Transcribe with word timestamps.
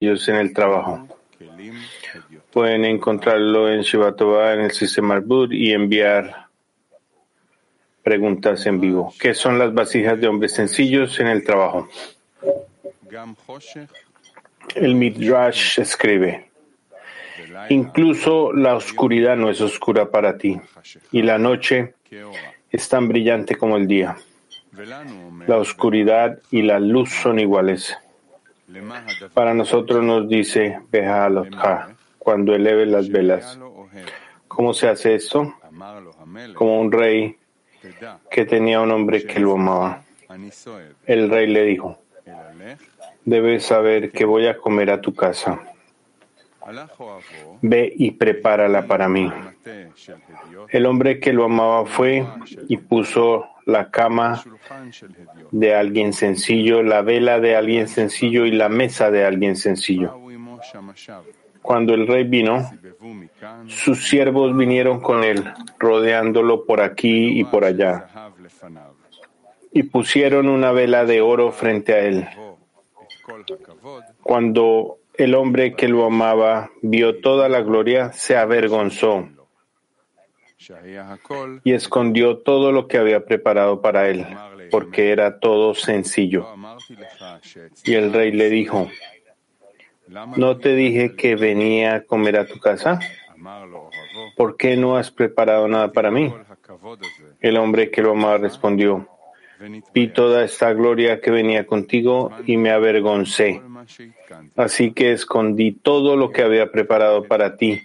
en 0.00 0.36
el 0.36 0.54
trabajo. 0.54 1.06
Pueden 2.50 2.86
encontrarlo 2.86 3.70
en 3.70 3.82
Shivatova, 3.82 4.54
en 4.54 4.60
el 4.60 4.70
sistema 4.70 5.14
Arbur 5.14 5.52
y 5.52 5.72
enviar 5.72 6.46
preguntas 8.02 8.64
en 8.64 8.80
vivo. 8.80 9.12
¿Qué 9.20 9.34
son 9.34 9.58
las 9.58 9.74
vasijas 9.74 10.18
de 10.18 10.26
hombres 10.26 10.54
sencillos 10.54 11.20
en 11.20 11.26
el 11.26 11.44
trabajo? 11.44 11.86
El 14.74 14.94
Midrash 14.94 15.80
escribe, 15.80 16.48
incluso 17.68 18.54
la 18.54 18.76
oscuridad 18.76 19.36
no 19.36 19.50
es 19.50 19.60
oscura 19.60 20.10
para 20.10 20.38
ti 20.38 20.58
y 21.12 21.22
la 21.22 21.36
noche 21.36 21.94
es 22.70 22.88
tan 22.88 23.06
brillante 23.06 23.56
como 23.56 23.76
el 23.76 23.86
día. 23.86 24.16
La 25.46 25.58
oscuridad 25.58 26.38
y 26.50 26.62
la 26.62 26.80
luz 26.80 27.10
son 27.10 27.38
iguales. 27.38 27.98
Para 29.34 29.54
nosotros 29.54 30.02
nos 30.04 30.28
dice 30.28 30.80
cuando 32.18 32.54
eleve 32.54 32.86
las 32.86 33.08
velas. 33.08 33.58
¿Cómo 34.48 34.74
se 34.74 34.88
hace 34.88 35.14
esto? 35.14 35.54
Como 36.54 36.80
un 36.80 36.92
rey 36.92 37.36
que 38.30 38.44
tenía 38.44 38.80
un 38.80 38.90
hombre 38.90 39.24
que 39.24 39.40
lo 39.40 39.54
amaba. 39.54 40.02
El 41.06 41.30
rey 41.30 41.46
le 41.46 41.64
dijo, 41.64 41.98
debes 43.24 43.64
saber 43.64 44.10
que 44.12 44.24
voy 44.24 44.46
a 44.46 44.56
comer 44.56 44.90
a 44.90 45.00
tu 45.00 45.14
casa. 45.14 45.60
Ve 47.62 47.92
y 47.96 48.12
prepárala 48.12 48.86
para 48.86 49.08
mí. 49.08 49.30
El 50.68 50.86
hombre 50.86 51.20
que 51.20 51.32
lo 51.32 51.44
amaba 51.44 51.86
fue 51.86 52.26
y 52.68 52.76
puso 52.76 53.46
la 53.66 53.90
cama 53.90 54.42
de 55.50 55.74
alguien 55.74 56.12
sencillo, 56.12 56.82
la 56.82 57.02
vela 57.02 57.40
de 57.40 57.56
alguien 57.56 57.88
sencillo 57.88 58.46
y 58.46 58.52
la 58.52 58.68
mesa 58.68 59.10
de 59.10 59.24
alguien 59.24 59.56
sencillo. 59.56 60.18
Cuando 61.62 61.94
el 61.94 62.06
rey 62.06 62.24
vino, 62.24 62.70
sus 63.66 64.08
siervos 64.08 64.56
vinieron 64.56 65.00
con 65.00 65.24
él, 65.24 65.44
rodeándolo 65.78 66.64
por 66.64 66.80
aquí 66.80 67.38
y 67.38 67.44
por 67.44 67.64
allá, 67.64 68.08
y 69.72 69.82
pusieron 69.84 70.48
una 70.48 70.72
vela 70.72 71.04
de 71.04 71.20
oro 71.20 71.52
frente 71.52 71.94
a 71.94 71.98
él. 72.00 72.26
Cuando 74.22 74.99
el 75.20 75.34
hombre 75.34 75.74
que 75.74 75.86
lo 75.86 76.06
amaba 76.06 76.70
vio 76.80 77.20
toda 77.20 77.50
la 77.50 77.60
gloria, 77.60 78.10
se 78.12 78.38
avergonzó 78.38 79.28
y 81.62 81.72
escondió 81.72 82.38
todo 82.38 82.72
lo 82.72 82.88
que 82.88 82.96
había 82.96 83.26
preparado 83.26 83.82
para 83.82 84.08
él, 84.08 84.26
porque 84.70 85.12
era 85.12 85.38
todo 85.38 85.74
sencillo. 85.74 86.48
Y 87.84 87.94
el 87.94 88.14
rey 88.14 88.32
le 88.32 88.48
dijo, 88.48 88.88
¿no 90.36 90.56
te 90.56 90.74
dije 90.74 91.14
que 91.16 91.36
venía 91.36 91.96
a 91.96 92.00
comer 92.04 92.38
a 92.38 92.46
tu 92.46 92.58
casa? 92.58 92.98
¿Por 94.36 94.56
qué 94.56 94.78
no 94.78 94.96
has 94.96 95.10
preparado 95.10 95.68
nada 95.68 95.92
para 95.92 96.10
mí? 96.10 96.32
El 97.40 97.58
hombre 97.58 97.90
que 97.90 98.00
lo 98.00 98.12
amaba 98.12 98.38
respondió, 98.38 99.06
vi 99.92 100.08
toda 100.08 100.44
esta 100.44 100.72
gloria 100.72 101.20
que 101.20 101.30
venía 101.30 101.66
contigo 101.66 102.30
y 102.46 102.56
me 102.56 102.70
avergoncé. 102.70 103.60
Así 104.56 104.92
que 104.92 105.12
escondí 105.12 105.72
todo 105.72 106.16
lo 106.16 106.30
que 106.30 106.42
había 106.42 106.70
preparado 106.70 107.24
para 107.24 107.56
ti, 107.56 107.82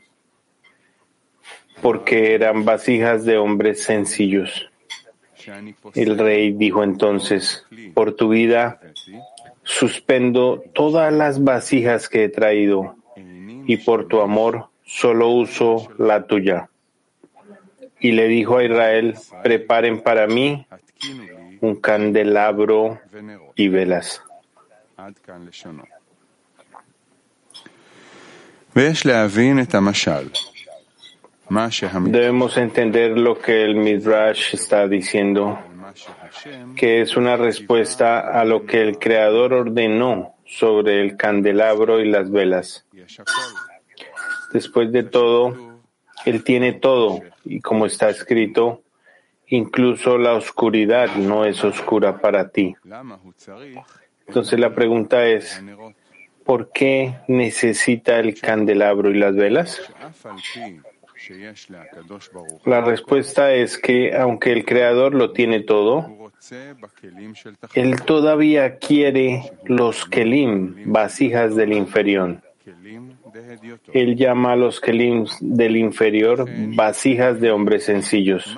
porque 1.81 2.33
eran 2.33 2.65
vasijas 2.65 3.25
de 3.25 3.37
hombres 3.37 3.83
sencillos. 3.83 4.69
El 5.93 6.17
rey 6.17 6.53
dijo 6.53 6.83
entonces, 6.83 7.65
por 7.93 8.15
tu 8.15 8.29
vida, 8.29 8.79
suspendo 9.63 10.63
todas 10.73 11.13
las 11.13 11.43
vasijas 11.43 12.09
que 12.09 12.25
he 12.25 12.29
traído, 12.29 12.95
y 13.67 13.77
por 13.77 14.07
tu 14.07 14.21
amor 14.21 14.67
solo 14.83 15.29
uso 15.29 15.89
la 15.97 16.27
tuya. 16.27 16.69
Y 17.99 18.11
le 18.11 18.27
dijo 18.27 18.57
a 18.57 18.63
Israel, 18.63 19.15
preparen 19.41 20.01
para 20.01 20.27
mí 20.27 20.67
un 21.61 21.75
candelabro 21.75 22.99
y 23.55 23.67
velas. 23.67 24.21
Debemos 32.05 32.57
entender 32.57 33.17
lo 33.17 33.39
que 33.39 33.63
el 33.63 33.75
Midrash 33.75 34.55
está 34.55 34.87
diciendo, 34.87 35.59
que 36.75 37.01
es 37.01 37.15
una 37.15 37.37
respuesta 37.37 38.19
a 38.19 38.43
lo 38.43 38.65
que 38.65 38.81
el 38.81 38.97
Creador 38.97 39.53
ordenó 39.53 40.35
sobre 40.45 41.01
el 41.01 41.15
candelabro 41.17 41.99
y 41.99 42.09
las 42.09 42.31
velas. 42.31 42.85
Después 44.51 44.91
de 44.91 45.03
todo, 45.03 45.81
Él 46.25 46.43
tiene 46.43 46.73
todo, 46.73 47.21
y 47.43 47.61
como 47.61 47.85
está 47.85 48.09
escrito, 48.09 48.81
incluso 49.47 50.17
la 50.17 50.33
oscuridad 50.33 51.15
no 51.15 51.45
es 51.45 51.63
oscura 51.63 52.19
para 52.19 52.49
ti. 52.49 52.75
Entonces 54.27 54.59
la 54.59 54.73
pregunta 54.73 55.25
es, 55.27 55.61
¿por 56.43 56.71
qué 56.71 57.15
necesita 57.27 58.19
el 58.19 58.39
candelabro 58.39 59.11
y 59.11 59.19
las 59.19 59.35
velas? 59.35 59.81
La 62.65 62.81
respuesta 62.81 63.53
es 63.53 63.77
que 63.77 64.15
aunque 64.15 64.51
el 64.51 64.65
Creador 64.65 65.15
lo 65.15 65.31
tiene 65.31 65.61
todo, 65.61 66.31
Él 67.73 68.01
todavía 68.03 68.77
quiere 68.77 69.51
los 69.65 70.05
kelim, 70.05 70.91
vasijas 70.91 71.55
del 71.55 71.73
inferior. 71.73 72.41
Él 73.93 74.15
llama 74.15 74.53
a 74.53 74.55
los 74.55 74.79
kelim 74.79 75.25
del 75.39 75.77
inferior 75.77 76.47
vasijas 76.75 77.39
de 77.39 77.51
hombres 77.51 77.85
sencillos. 77.85 78.57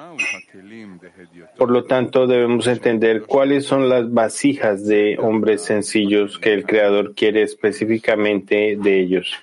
Por 1.57 1.72
lo 1.72 1.85
tanto, 1.85 2.28
debemos 2.28 2.68
entender 2.68 3.23
cuáles 3.23 3.66
son 3.66 3.90
las 3.90 4.13
vasijas 4.13 4.85
de 4.85 5.18
hombres 5.19 5.63
sencillos 5.63 6.38
que 6.38 6.53
el 6.53 6.66
Creador 6.66 7.16
quiere 7.16 7.41
específicamente 7.41 8.78
de 8.79 9.00
ellos. 9.00 9.34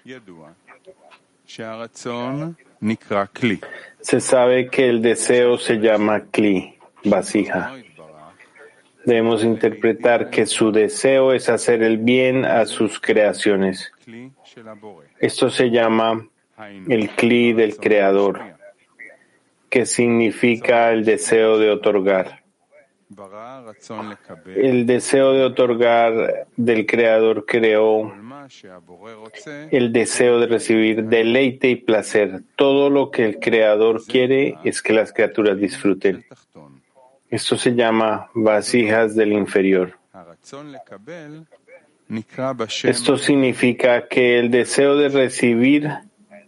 Se 4.00 4.20
sabe 4.20 4.68
que 4.68 4.88
el 4.88 5.02
deseo 5.02 5.58
se 5.58 5.76
llama 5.76 6.24
kli, 6.30 6.76
vasija. 7.04 7.74
Debemos 9.04 9.44
interpretar 9.44 10.30
que 10.30 10.46
su 10.46 10.70
deseo 10.70 11.32
es 11.32 11.48
hacer 11.48 11.82
el 11.82 11.98
bien 11.98 12.44
a 12.44 12.64
sus 12.66 13.00
creaciones. 13.00 13.92
Esto 15.18 15.50
se 15.50 15.70
llama 15.70 16.26
el 16.88 17.10
kli 17.10 17.52
del 17.52 17.76
Creador 17.76 18.53
que 19.74 19.86
significa 19.86 20.92
el 20.92 21.04
deseo 21.04 21.58
de 21.58 21.68
otorgar. 21.68 22.44
El 24.54 24.86
deseo 24.86 25.32
de 25.32 25.42
otorgar 25.42 26.46
del 26.56 26.86
Creador 26.86 27.44
creó 27.44 28.14
el 29.72 29.92
deseo 29.92 30.38
de 30.38 30.46
recibir 30.46 31.06
deleite 31.06 31.70
y 31.70 31.74
placer. 31.74 32.42
Todo 32.54 32.88
lo 32.88 33.10
que 33.10 33.24
el 33.24 33.40
Creador 33.40 34.04
quiere 34.06 34.56
es 34.62 34.80
que 34.80 34.92
las 34.92 35.12
criaturas 35.12 35.58
disfruten. 35.58 36.24
Esto 37.28 37.56
se 37.56 37.74
llama 37.74 38.30
vasijas 38.32 39.16
del 39.16 39.32
inferior. 39.32 39.98
Esto 42.84 43.18
significa 43.18 44.06
que 44.06 44.38
el 44.38 44.52
deseo 44.52 44.96
de 44.96 45.08
recibir 45.08 45.90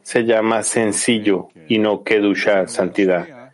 se 0.06 0.22
llama 0.22 0.62
sencillo 0.62 1.48
y 1.66 1.80
no 1.80 2.04
kedusha, 2.04 2.68
santidad. 2.68 3.50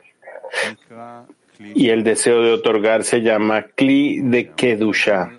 Y 1.59 1.89
el 1.89 2.05
deseo 2.05 2.43
de 2.43 2.53
otorgar 2.53 3.05
se 3.05 3.23
llama 3.23 3.63
kli 3.75 4.21
de 4.21 4.51
kedusha. 4.51 5.33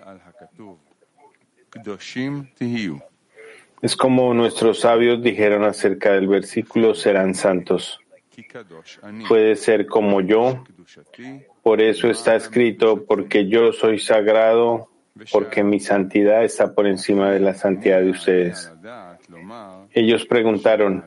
Es 3.80 3.94
como 3.94 4.34
nuestros 4.34 4.80
sabios 4.80 5.22
dijeron 5.22 5.62
acerca 5.62 6.14
del 6.14 6.26
versículo, 6.26 6.96
serán 6.96 7.36
santos. 7.36 8.00
Puede 9.28 9.54
ser 9.54 9.86
como 9.86 10.20
yo, 10.20 10.64
por 11.62 11.80
eso 11.80 12.10
está 12.10 12.34
escrito, 12.34 13.04
porque 13.04 13.48
yo 13.48 13.72
soy 13.72 14.00
sagrado, 14.00 14.88
porque 15.30 15.62
mi 15.62 15.78
santidad 15.78 16.42
está 16.42 16.74
por 16.74 16.88
encima 16.88 17.30
de 17.30 17.38
la 17.38 17.54
santidad 17.54 18.00
de 18.00 18.10
ustedes. 18.10 18.68
Ellos 19.94 20.26
preguntaron, 20.26 21.04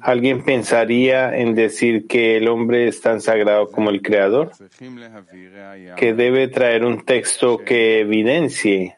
¿alguien 0.00 0.42
pensaría 0.42 1.36
en 1.36 1.54
decir 1.54 2.06
que 2.06 2.38
el 2.38 2.48
hombre 2.48 2.88
es 2.88 3.02
tan 3.02 3.20
sagrado 3.20 3.70
como 3.70 3.90
el 3.90 4.00
Creador? 4.00 4.52
Que 5.96 6.14
debe 6.14 6.48
traer 6.48 6.84
un 6.84 7.04
texto 7.04 7.58
que 7.58 8.00
evidencie 8.00 8.96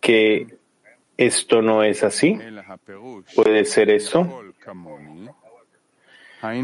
que 0.00 0.46
esto 1.16 1.60
no 1.60 1.82
es 1.82 2.02
así. 2.02 2.38
¿Puede 3.34 3.66
ser 3.66 3.90
esto? 3.90 4.42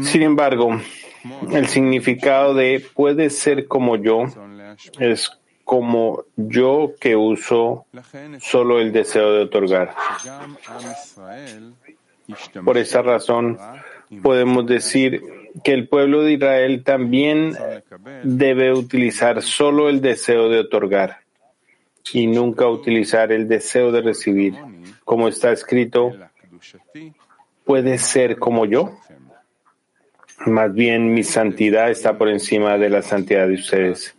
Sin 0.01 0.21
embargo, 0.21 0.79
el 1.51 1.67
significado 1.67 2.53
de 2.53 2.83
puede 2.93 3.29
ser 3.29 3.67
como 3.67 3.95
yo 3.97 4.25
es 4.99 5.40
como 5.71 6.25
yo 6.35 6.95
que 6.99 7.15
uso 7.15 7.85
solo 8.41 8.81
el 8.81 8.91
deseo 8.91 9.31
de 9.31 9.43
otorgar. 9.43 9.95
Por 12.65 12.77
esa 12.77 13.01
razón, 13.01 13.57
podemos 14.21 14.67
decir 14.67 15.23
que 15.63 15.71
el 15.71 15.87
pueblo 15.87 16.23
de 16.23 16.33
Israel 16.33 16.83
también 16.83 17.55
debe 18.21 18.73
utilizar 18.73 19.41
solo 19.41 19.87
el 19.87 20.01
deseo 20.01 20.49
de 20.49 20.59
otorgar 20.59 21.19
y 22.11 22.27
nunca 22.27 22.67
utilizar 22.67 23.31
el 23.31 23.47
deseo 23.47 23.93
de 23.93 24.01
recibir. 24.01 24.55
Como 25.05 25.29
está 25.29 25.53
escrito, 25.53 26.11
puede 27.63 27.97
ser 27.97 28.37
como 28.37 28.65
yo. 28.65 28.91
Más 30.45 30.73
bien 30.73 31.13
mi 31.13 31.23
santidad 31.23 31.91
está 31.91 32.17
por 32.17 32.29
encima 32.29 32.77
de 32.77 32.89
la 32.89 33.01
santidad 33.01 33.47
de 33.47 33.55
ustedes. 33.55 34.15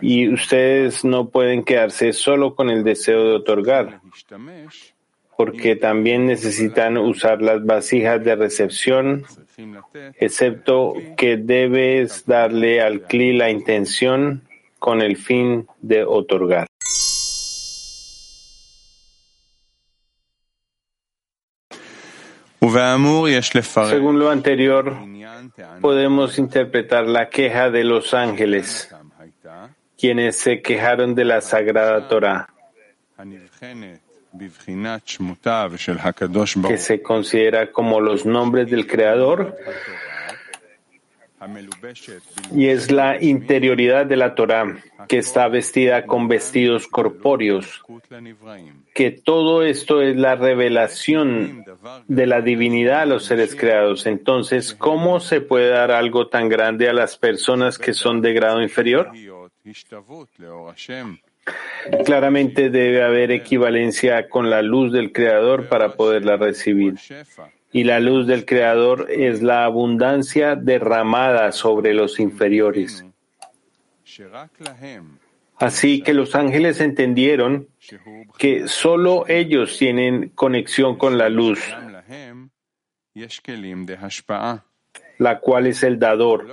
Y 0.00 0.32
ustedes 0.32 1.04
no 1.04 1.28
pueden 1.28 1.64
quedarse 1.64 2.12
solo 2.12 2.54
con 2.54 2.70
el 2.70 2.84
deseo 2.84 3.24
de 3.24 3.34
otorgar, 3.36 4.00
porque 5.36 5.76
también 5.76 6.26
necesitan 6.26 6.96
usar 6.96 7.42
las 7.42 7.64
vasijas 7.64 8.22
de 8.22 8.36
recepción, 8.36 9.24
excepto 10.20 10.94
que 11.16 11.36
debes 11.36 12.24
darle 12.26 12.80
al 12.80 13.02
cli 13.02 13.32
la 13.32 13.50
intención 13.50 14.42
con 14.78 15.02
el 15.02 15.16
fin 15.16 15.66
de 15.80 16.04
otorgar. 16.04 16.66
Según 23.90 24.18
lo 24.18 24.30
anterior, 24.30 24.96
podemos 25.80 26.38
interpretar 26.38 27.06
la 27.06 27.28
queja 27.28 27.70
de 27.70 27.84
los 27.84 28.12
ángeles, 28.12 28.94
quienes 29.98 30.38
se 30.38 30.60
quejaron 30.60 31.14
de 31.14 31.24
la 31.24 31.40
Sagrada 31.40 32.06
Torah, 32.08 32.48
que 36.68 36.78
se 36.78 37.02
considera 37.02 37.72
como 37.72 38.00
los 38.00 38.26
nombres 38.26 38.70
del 38.70 38.86
Creador 38.86 39.56
y 42.52 42.66
es 42.66 42.90
la 42.90 43.22
interioridad 43.22 44.06
de 44.06 44.16
la 44.16 44.34
Torah 44.34 44.76
que 45.08 45.18
está 45.18 45.48
vestida 45.48 46.06
con 46.06 46.28
vestidos 46.28 46.86
corpóreos, 46.86 47.82
que 48.94 49.10
todo 49.10 49.62
esto 49.62 50.02
es 50.02 50.16
la 50.16 50.36
revelación 50.36 51.64
de 52.08 52.26
la 52.26 52.40
divinidad 52.40 53.02
a 53.02 53.06
los 53.06 53.24
seres 53.24 53.54
creados. 53.54 54.06
Entonces, 54.06 54.74
¿cómo 54.74 55.20
se 55.20 55.40
puede 55.40 55.68
dar 55.68 55.90
algo 55.90 56.28
tan 56.28 56.48
grande 56.48 56.88
a 56.88 56.92
las 56.92 57.16
personas 57.16 57.78
que 57.78 57.94
son 57.94 58.20
de 58.20 58.32
grado 58.32 58.62
inferior? 58.62 59.10
Claramente 62.04 62.70
debe 62.70 63.04
haber 63.04 63.30
equivalencia 63.30 64.28
con 64.28 64.50
la 64.50 64.62
luz 64.62 64.92
del 64.92 65.12
Creador 65.12 65.68
para 65.68 65.94
poderla 65.94 66.36
recibir 66.36 66.94
y 67.72 67.84
la 67.84 68.00
luz 68.00 68.26
del 68.26 68.44
Creador 68.44 69.08
es 69.10 69.42
la 69.42 69.64
abundancia 69.64 70.56
derramada 70.56 71.52
sobre 71.52 71.94
los 71.94 72.18
inferiores. 72.20 73.04
Así 75.58 76.02
que 76.02 76.12
los 76.14 76.34
ángeles 76.34 76.80
entendieron 76.80 77.68
que 78.38 78.68
solo 78.68 79.24
ellos 79.26 79.78
tienen 79.78 80.30
conexión 80.30 80.96
con 80.96 81.16
la 81.16 81.28
luz, 81.28 81.60
la 85.18 85.40
cual 85.40 85.66
es 85.66 85.82
el 85.82 85.98
dador, 85.98 86.46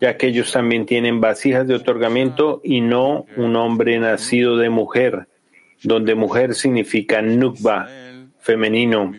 ya 0.00 0.16
que 0.16 0.26
ellos 0.28 0.52
también 0.52 0.84
tienen 0.84 1.20
vasijas 1.20 1.66
de 1.68 1.76
otorgamiento 1.76 2.60
y 2.64 2.80
no 2.80 3.26
un 3.36 3.54
hombre 3.54 3.98
nacido 4.00 4.56
de 4.56 4.68
mujer, 4.68 5.28
donde 5.82 6.16
mujer 6.16 6.54
significa 6.54 7.22
nukba, 7.22 7.88
femenino, 8.40 9.12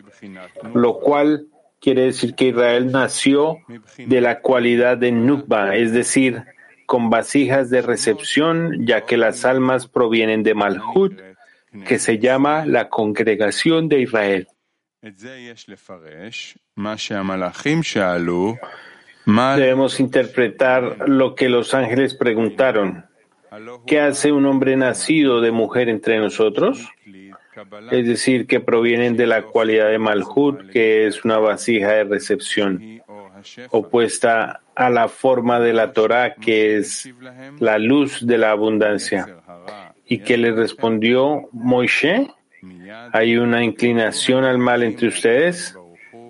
lo 0.73 0.99
cual 0.99 1.47
quiere 1.79 2.03
decir 2.03 2.35
que 2.35 2.49
Israel 2.49 2.91
nació 2.91 3.57
de 3.97 4.21
la 4.21 4.39
cualidad 4.41 4.97
de 4.97 5.11
Nukba, 5.11 5.75
es 5.75 5.91
decir, 5.91 6.43
con 6.85 7.09
vasijas 7.09 7.69
de 7.69 7.81
recepción, 7.81 8.85
ya 8.85 9.05
que 9.05 9.17
las 9.17 9.45
almas 9.45 9.87
provienen 9.87 10.43
de 10.43 10.53
Malhut, 10.53 11.19
que 11.85 11.99
se 11.99 12.19
llama 12.19 12.65
la 12.65 12.89
congregación 12.89 13.87
de 13.87 14.01
Israel. 14.01 14.47
Debemos 19.25 19.99
interpretar 19.99 21.09
lo 21.09 21.35
que 21.35 21.49
los 21.49 21.73
ángeles 21.73 22.13
preguntaron. 22.13 23.05
¿Qué 23.85 23.99
hace 23.99 24.31
un 24.31 24.45
hombre 24.45 24.75
nacido 24.77 25.41
de 25.41 25.51
mujer 25.51 25.89
entre 25.89 26.19
nosotros? 26.19 26.87
Es 27.91 28.07
decir, 28.07 28.47
que 28.47 28.59
provienen 28.59 29.17
de 29.17 29.27
la 29.27 29.43
cualidad 29.43 29.89
de 29.89 29.99
Malhut, 29.99 30.69
que 30.69 31.07
es 31.07 31.25
una 31.25 31.37
vasija 31.37 31.91
de 31.91 32.03
recepción, 32.05 33.01
opuesta 33.71 34.61
a 34.75 34.89
la 34.89 35.07
forma 35.07 35.59
de 35.59 35.73
la 35.73 35.93
Torah, 35.93 36.35
que 36.35 36.77
es 36.77 37.11
la 37.59 37.77
luz 37.77 38.25
de 38.25 38.37
la 38.37 38.51
abundancia. 38.51 39.27
¿Y 40.05 40.19
que 40.19 40.37
le 40.37 40.51
respondió 40.51 41.49
Moishe? 41.51 42.27
¿Hay 43.13 43.37
una 43.37 43.63
inclinación 43.63 44.43
al 44.43 44.57
mal 44.57 44.83
entre 44.83 45.07
ustedes? 45.07 45.77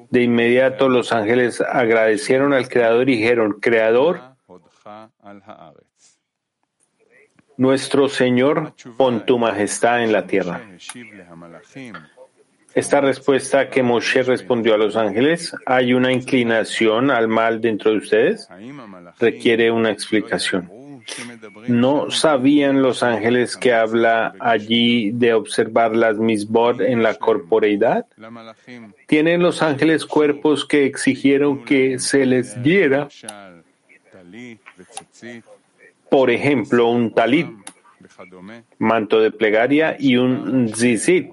De 0.09 0.23
inmediato 0.23 0.89
los 0.89 1.13
ángeles 1.13 1.62
agradecieron 1.62 2.53
al 2.53 2.68
Creador 2.68 3.09
y 3.09 3.18
dijeron, 3.18 3.57
Creador, 3.62 4.21
nuestro 7.61 8.09
Señor, 8.09 8.73
pon 8.97 9.23
tu 9.23 9.37
majestad 9.37 10.03
en 10.03 10.11
la 10.11 10.25
tierra. 10.25 10.61
Esta 12.73 13.01
respuesta 13.01 13.69
que 13.69 13.83
Moshe 13.83 14.23
respondió 14.23 14.73
a 14.73 14.79
los 14.79 14.95
ángeles, 14.95 15.53
¿hay 15.67 15.93
una 15.93 16.11
inclinación 16.11 17.11
al 17.11 17.27
mal 17.27 17.61
dentro 17.61 17.91
de 17.91 17.97
ustedes? 17.97 18.49
Requiere 19.19 19.69
una 19.69 19.91
explicación. 19.91 20.71
¿No 21.67 22.09
sabían 22.09 22.81
los 22.81 23.03
ángeles 23.03 23.55
que 23.55 23.73
habla 23.73 24.33
allí 24.39 25.11
de 25.11 25.35
observar 25.35 25.95
las 25.95 26.17
misbod 26.17 26.81
en 26.81 27.03
la 27.03 27.13
corporeidad? 27.13 28.07
¿Tienen 29.05 29.43
los 29.43 29.61
ángeles 29.61 30.05
cuerpos 30.05 30.65
que 30.65 30.85
exigieron 30.85 31.63
que 31.63 31.99
se 31.99 32.25
les 32.25 32.63
diera 32.63 33.07
por 36.11 36.29
ejemplo, 36.29 36.89
un 36.89 37.13
talit, 37.13 37.47
manto 38.79 39.21
de 39.21 39.31
plegaria 39.31 39.95
y 39.97 40.17
un 40.17 40.67
zizit, 40.75 41.31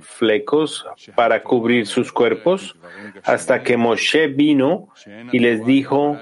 flecos 0.00 0.84
para 1.14 1.44
cubrir 1.44 1.86
sus 1.86 2.10
cuerpos, 2.10 2.76
hasta 3.22 3.62
que 3.62 3.76
Moshe 3.76 4.26
vino 4.26 4.88
y 5.30 5.38
les 5.38 5.64
dijo 5.64 6.18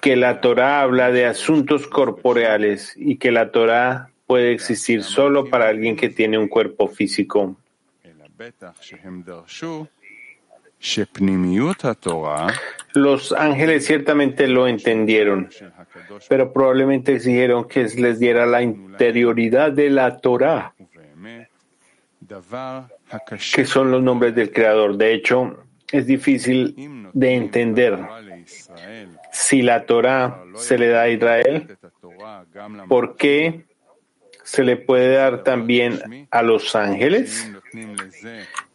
que 0.00 0.14
la 0.14 0.40
Torah 0.40 0.82
habla 0.82 1.10
de 1.10 1.26
asuntos 1.26 1.88
corporeales 1.88 2.94
y 2.96 3.16
que 3.16 3.32
la 3.32 3.50
Torah 3.50 4.10
puede 4.24 4.52
existir 4.52 5.02
solo 5.02 5.50
para 5.50 5.68
alguien 5.68 5.96
que 5.96 6.08
tiene 6.08 6.38
un 6.38 6.46
cuerpo 6.46 6.86
físico. 6.86 7.56
Los 12.92 13.32
ángeles 13.32 13.86
ciertamente 13.86 14.46
lo 14.46 14.68
entendieron, 14.68 15.48
pero 16.28 16.52
probablemente 16.52 17.14
exigieron 17.14 17.66
que 17.66 17.84
les 17.84 18.20
diera 18.20 18.44
la 18.44 18.62
interioridad 18.62 19.72
de 19.72 19.88
la 19.88 20.18
Torah, 20.18 20.74
que 23.54 23.64
son 23.64 23.90
los 23.90 24.02
nombres 24.02 24.34
del 24.34 24.52
Creador. 24.52 24.96
De 24.96 25.14
hecho, 25.14 25.64
es 25.90 26.06
difícil 26.06 26.74
de 27.12 27.34
entender. 27.34 27.98
Si 29.32 29.62
la 29.62 29.86
Torah 29.86 30.44
se 30.54 30.76
le 30.76 30.88
da 30.88 31.02
a 31.02 31.08
Israel, 31.08 31.78
¿por 32.88 33.16
qué 33.16 33.64
se 34.42 34.62
le 34.62 34.76
puede 34.76 35.14
dar 35.14 35.42
también 35.42 36.28
a 36.30 36.42
los 36.42 36.76
ángeles? 36.76 37.50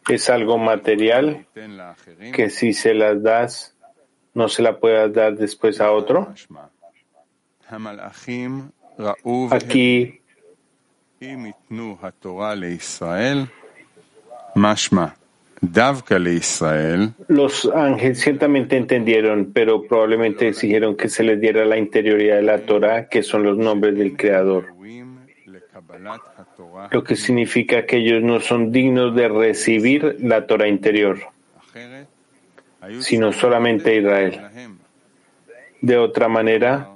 Es 0.08 0.30
algo 0.30 0.58
material 0.58 1.46
que 2.32 2.50
si 2.50 2.72
se 2.72 2.94
las 2.94 3.22
das, 3.22 3.76
no 4.34 4.48
se 4.48 4.62
la 4.62 4.78
puedas 4.78 5.12
dar 5.12 5.36
después 5.36 5.80
a 5.80 5.92
otro. 5.92 6.32
Aquí 9.50 10.20
los 17.28 17.70
ángeles 17.74 18.20
ciertamente 18.20 18.76
entendieron, 18.76 19.52
pero 19.52 19.82
probablemente 19.86 20.48
exigieron 20.48 20.96
que 20.96 21.08
se 21.10 21.22
les 21.22 21.40
diera 21.40 21.64
la 21.66 21.76
interioridad 21.76 22.36
de 22.36 22.42
la 22.42 22.60
Torah, 22.60 23.08
que 23.08 23.22
son 23.22 23.42
los 23.42 23.58
nombres 23.58 23.96
del 23.96 24.16
Creador 24.16 24.80
lo 26.90 27.04
que 27.04 27.16
significa 27.16 27.86
que 27.86 27.98
ellos 27.98 28.22
no 28.22 28.40
son 28.40 28.72
dignos 28.72 29.14
de 29.14 29.28
recibir 29.28 30.16
la 30.20 30.46
Torah 30.46 30.68
interior, 30.68 31.18
sino 33.00 33.32
solamente 33.32 33.96
Israel. 33.96 34.40
De 35.80 35.96
otra 35.96 36.28
manera, 36.28 36.90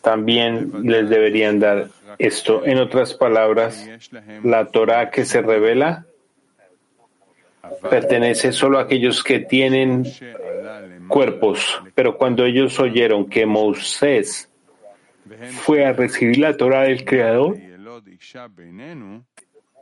también 0.00 0.70
les 0.84 1.08
deberían 1.08 1.58
dar 1.58 1.88
esto. 2.18 2.64
En 2.64 2.78
otras 2.78 3.14
palabras, 3.14 3.88
la 4.42 4.66
Torah 4.66 5.10
que 5.10 5.24
se 5.24 5.42
revela 5.42 6.06
pertenece 7.90 8.52
solo 8.52 8.78
a 8.78 8.82
aquellos 8.82 9.22
que 9.22 9.40
tienen 9.40 10.04
cuerpos. 11.08 11.82
Pero 11.94 12.16
cuando 12.16 12.44
ellos 12.44 12.78
oyeron 12.78 13.28
que 13.28 13.46
Moisés 13.46 14.50
fue 15.50 15.84
a 15.84 15.92
recibir 15.92 16.38
la 16.38 16.56
Torah 16.56 16.82
del 16.82 17.04
Creador, 17.04 17.56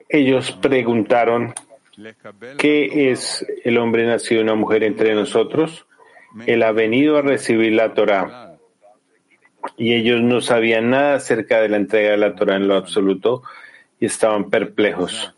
ellos 0.08 0.52
preguntaron, 0.52 1.54
¿qué 2.58 3.10
es 3.10 3.46
el 3.64 3.78
hombre 3.78 4.06
nacido 4.06 4.40
de 4.40 4.44
una 4.44 4.54
mujer 4.54 4.84
entre 4.84 5.14
nosotros? 5.14 5.86
Él 6.46 6.62
ha 6.62 6.72
venido 6.72 7.16
a 7.16 7.22
recibir 7.22 7.72
la 7.72 7.94
Torah. 7.94 8.58
Y 9.76 9.94
ellos 9.94 10.20
no 10.22 10.40
sabían 10.40 10.90
nada 10.90 11.14
acerca 11.14 11.60
de 11.60 11.68
la 11.68 11.76
entrega 11.76 12.10
de 12.10 12.16
la 12.16 12.34
Torah 12.34 12.56
en 12.56 12.68
lo 12.68 12.74
absoluto 12.74 13.42
y 14.00 14.06
estaban 14.06 14.50
perplejos. 14.50 15.34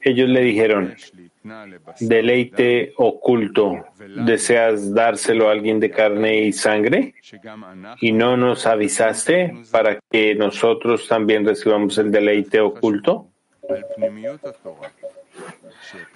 Ellos 0.00 0.28
le 0.28 0.40
dijeron, 0.40 0.96
deleite 2.00 2.92
oculto, 2.96 3.86
¿deseas 4.26 4.92
dárselo 4.92 5.48
a 5.48 5.52
alguien 5.52 5.80
de 5.80 5.90
carne 5.90 6.42
y 6.44 6.52
sangre? 6.52 7.14
¿Y 8.00 8.12
no 8.12 8.36
nos 8.36 8.66
avisaste 8.66 9.54
para 9.70 9.98
que 10.10 10.34
nosotros 10.34 11.08
también 11.08 11.44
recibamos 11.44 11.96
el 11.98 12.10
deleite 12.10 12.60
oculto? 12.60 13.28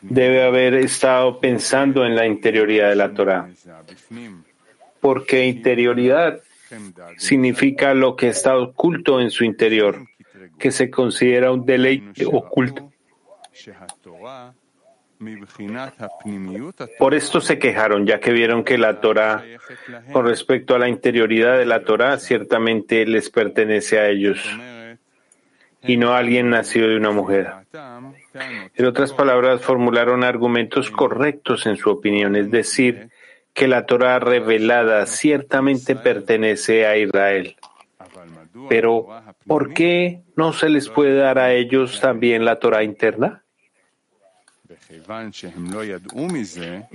Debe 0.02 0.42
haber 0.42 0.74
estado 0.74 1.40
pensando 1.40 2.04
en 2.04 2.14
la 2.14 2.26
interioridad 2.26 2.90
de 2.90 2.96
la 2.96 3.14
Torah, 3.14 3.48
porque 5.00 5.46
interioridad 5.46 6.40
significa 7.16 7.94
lo 7.94 8.16
que 8.16 8.28
está 8.28 8.56
oculto 8.58 9.20
en 9.20 9.30
su 9.30 9.44
interior, 9.44 10.06
que 10.58 10.70
se 10.70 10.90
considera 10.90 11.52
un 11.52 11.64
deleite 11.64 12.26
oculto. 12.26 12.90
Por 16.98 17.14
esto 17.14 17.40
se 17.40 17.58
quejaron, 17.58 18.06
ya 18.06 18.20
que 18.20 18.32
vieron 18.32 18.64
que 18.64 18.78
la 18.78 19.00
Torah, 19.00 19.44
con 20.12 20.26
respecto 20.26 20.74
a 20.74 20.78
la 20.78 20.88
interioridad 20.88 21.58
de 21.58 21.66
la 21.66 21.84
Torah, 21.84 22.18
ciertamente 22.18 23.06
les 23.06 23.30
pertenece 23.30 23.98
a 23.98 24.08
ellos 24.08 24.38
y 25.82 25.96
no 25.96 26.12
a 26.12 26.18
alguien 26.18 26.50
nacido 26.50 26.88
de 26.88 26.96
una 26.96 27.10
mujer. 27.10 27.52
En 28.74 28.86
otras 28.86 29.12
palabras, 29.12 29.60
formularon 29.60 30.24
argumentos 30.24 30.90
correctos 30.90 31.66
en 31.66 31.76
su 31.76 31.90
opinión, 31.90 32.36
es 32.36 32.50
decir, 32.50 33.10
que 33.52 33.68
la 33.68 33.86
Torah 33.86 34.18
revelada 34.18 35.06
ciertamente 35.06 35.94
pertenece 35.94 36.86
a 36.86 36.96
Israel. 36.96 37.56
Pero, 38.68 39.06
¿por 39.46 39.74
qué 39.74 40.22
no 40.36 40.52
se 40.52 40.68
les 40.68 40.88
puede 40.88 41.16
dar 41.16 41.38
a 41.38 41.52
ellos 41.52 42.00
también 42.00 42.44
la 42.44 42.58
Torah 42.58 42.82
interna? 42.82 43.43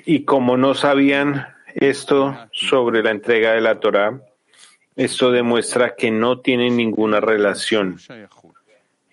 Y 0.05 0.23
como 0.25 0.57
no 0.57 0.73
sabían 0.73 1.47
esto 1.75 2.37
sobre 2.51 3.03
la 3.03 3.11
entrega 3.11 3.53
de 3.53 3.61
la 3.61 3.79
Torah, 3.79 4.19
esto 4.95 5.31
demuestra 5.31 5.95
que 5.95 6.11
no 6.11 6.39
tienen 6.39 6.75
ninguna 6.75 7.19
relación. 7.19 7.97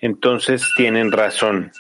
Entonces 0.01 0.69
tienen 0.77 1.13
razón. 1.13 1.71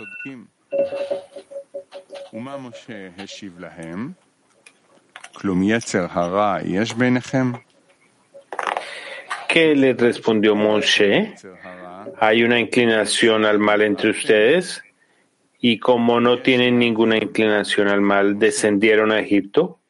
¿Qué 9.49 9.75
le 9.75 9.95
respondió 9.95 10.55
Moshe? 10.55 11.35
¿Hay 12.19 12.43
una 12.43 12.59
inclinación 12.59 13.45
al 13.45 13.59
mal 13.59 13.83
entre 13.83 14.11
ustedes? 14.11 14.83
Y 15.69 15.81
como 15.81 16.21
no 16.21 16.43
tienen 16.43 16.79
ninguna 16.79 17.17
inclinación 17.17 17.89
al 17.89 18.01
mal, 18.01 18.39
descendieron 18.39 19.11
a 19.11 19.19
Egipto. 19.19 19.81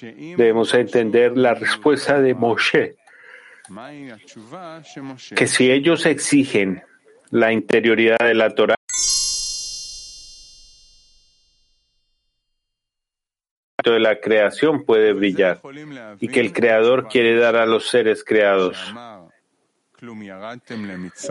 Debemos 0.00 0.72
entender 0.72 1.36
la 1.36 1.52
respuesta 1.52 2.20
de 2.20 2.32
Moshe, 2.32 2.94
que 5.34 5.48
si 5.48 5.72
ellos 5.72 6.06
exigen 6.06 6.84
la 7.30 7.52
interioridad 7.52 8.18
de 8.20 8.34
la 8.34 8.54
Torah, 8.54 8.76
de 13.84 13.98
la 13.98 14.20
creación 14.20 14.84
puede 14.84 15.12
brillar 15.12 15.58
y 16.20 16.28
que 16.28 16.38
el 16.38 16.52
Creador 16.52 17.08
quiere 17.08 17.34
dar 17.34 17.56
a 17.56 17.66
los 17.66 17.88
seres 17.88 18.22
creados. 18.22 18.94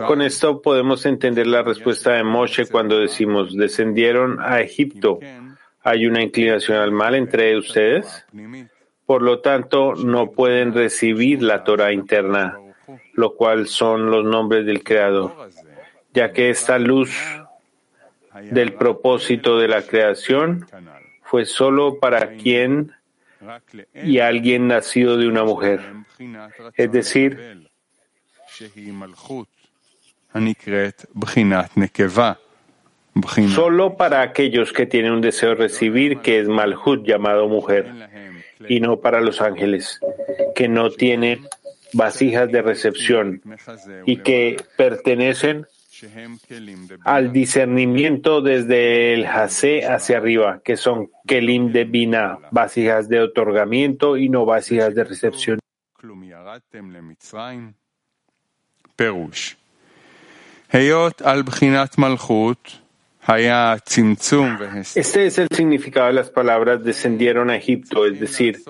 Con 0.06 0.22
esto 0.22 0.60
podemos 0.62 1.06
entender 1.06 1.46
la 1.46 1.62
respuesta 1.62 2.12
de 2.12 2.24
Moshe 2.24 2.66
cuando 2.66 2.98
decimos, 2.98 3.56
descendieron 3.56 4.38
a 4.40 4.60
Egipto. 4.60 5.20
¿Hay 5.82 6.06
una 6.06 6.22
inclinación 6.22 6.78
al 6.78 6.90
mal 6.90 7.14
entre 7.14 7.56
ustedes? 7.56 8.26
Por 9.04 9.22
lo 9.22 9.40
tanto, 9.40 9.94
no 9.94 10.32
pueden 10.32 10.74
recibir 10.74 11.42
la 11.42 11.62
Torah 11.62 11.92
interna, 11.92 12.58
lo 13.14 13.34
cual 13.34 13.68
son 13.68 14.10
los 14.10 14.24
nombres 14.24 14.66
del 14.66 14.82
Creador, 14.82 15.50
ya 16.12 16.32
que 16.32 16.50
esta 16.50 16.78
luz 16.78 17.16
del 18.50 18.72
propósito 18.74 19.58
de 19.58 19.68
la 19.68 19.82
creación 19.82 20.66
fue 21.22 21.44
solo 21.44 21.98
para 22.00 22.34
quien 22.36 22.92
y 23.94 24.18
alguien 24.18 24.68
nacido 24.68 25.16
de 25.16 25.28
una 25.28 25.44
mujer, 25.44 25.80
es 26.74 26.90
decir, 26.90 27.65
Solo 33.48 33.96
para 33.96 34.20
aquellos 34.22 34.72
que 34.72 34.86
tienen 34.86 35.12
un 35.12 35.20
deseo 35.20 35.50
de 35.50 35.54
recibir, 35.54 36.18
que 36.18 36.38
es 36.38 36.48
Malhut 36.48 37.06
llamado 37.06 37.48
mujer, 37.48 37.92
y 38.68 38.80
no 38.80 39.00
para 39.00 39.20
los 39.20 39.40
ángeles, 39.40 40.00
que 40.54 40.68
no 40.68 40.90
tienen 40.90 41.46
vasijas 41.92 42.50
de 42.50 42.62
recepción 42.62 43.42
y 44.04 44.18
que 44.18 44.56
pertenecen 44.76 45.66
al 47.04 47.32
discernimiento 47.32 48.42
desde 48.42 49.14
el 49.14 49.24
Hase 49.24 49.86
hacia 49.86 50.18
arriba, 50.18 50.60
que 50.62 50.76
son 50.76 51.10
Kelim 51.26 51.72
de 51.72 51.84
Bina, 51.84 52.38
vasijas 52.50 53.08
de 53.08 53.20
otorgamiento 53.20 54.18
y 54.18 54.28
no 54.28 54.44
vasijas 54.44 54.94
de 54.94 55.04
recepción. 55.04 55.58
Este 64.94 65.26
es 65.26 65.38
el 65.38 65.48
significado 65.48 66.06
de 66.06 66.12
las 66.12 66.30
palabras 66.30 66.84
descendieron 66.84 67.50
a 67.50 67.56
Egipto, 67.56 68.06
es 68.06 68.20
decir, 68.20 68.62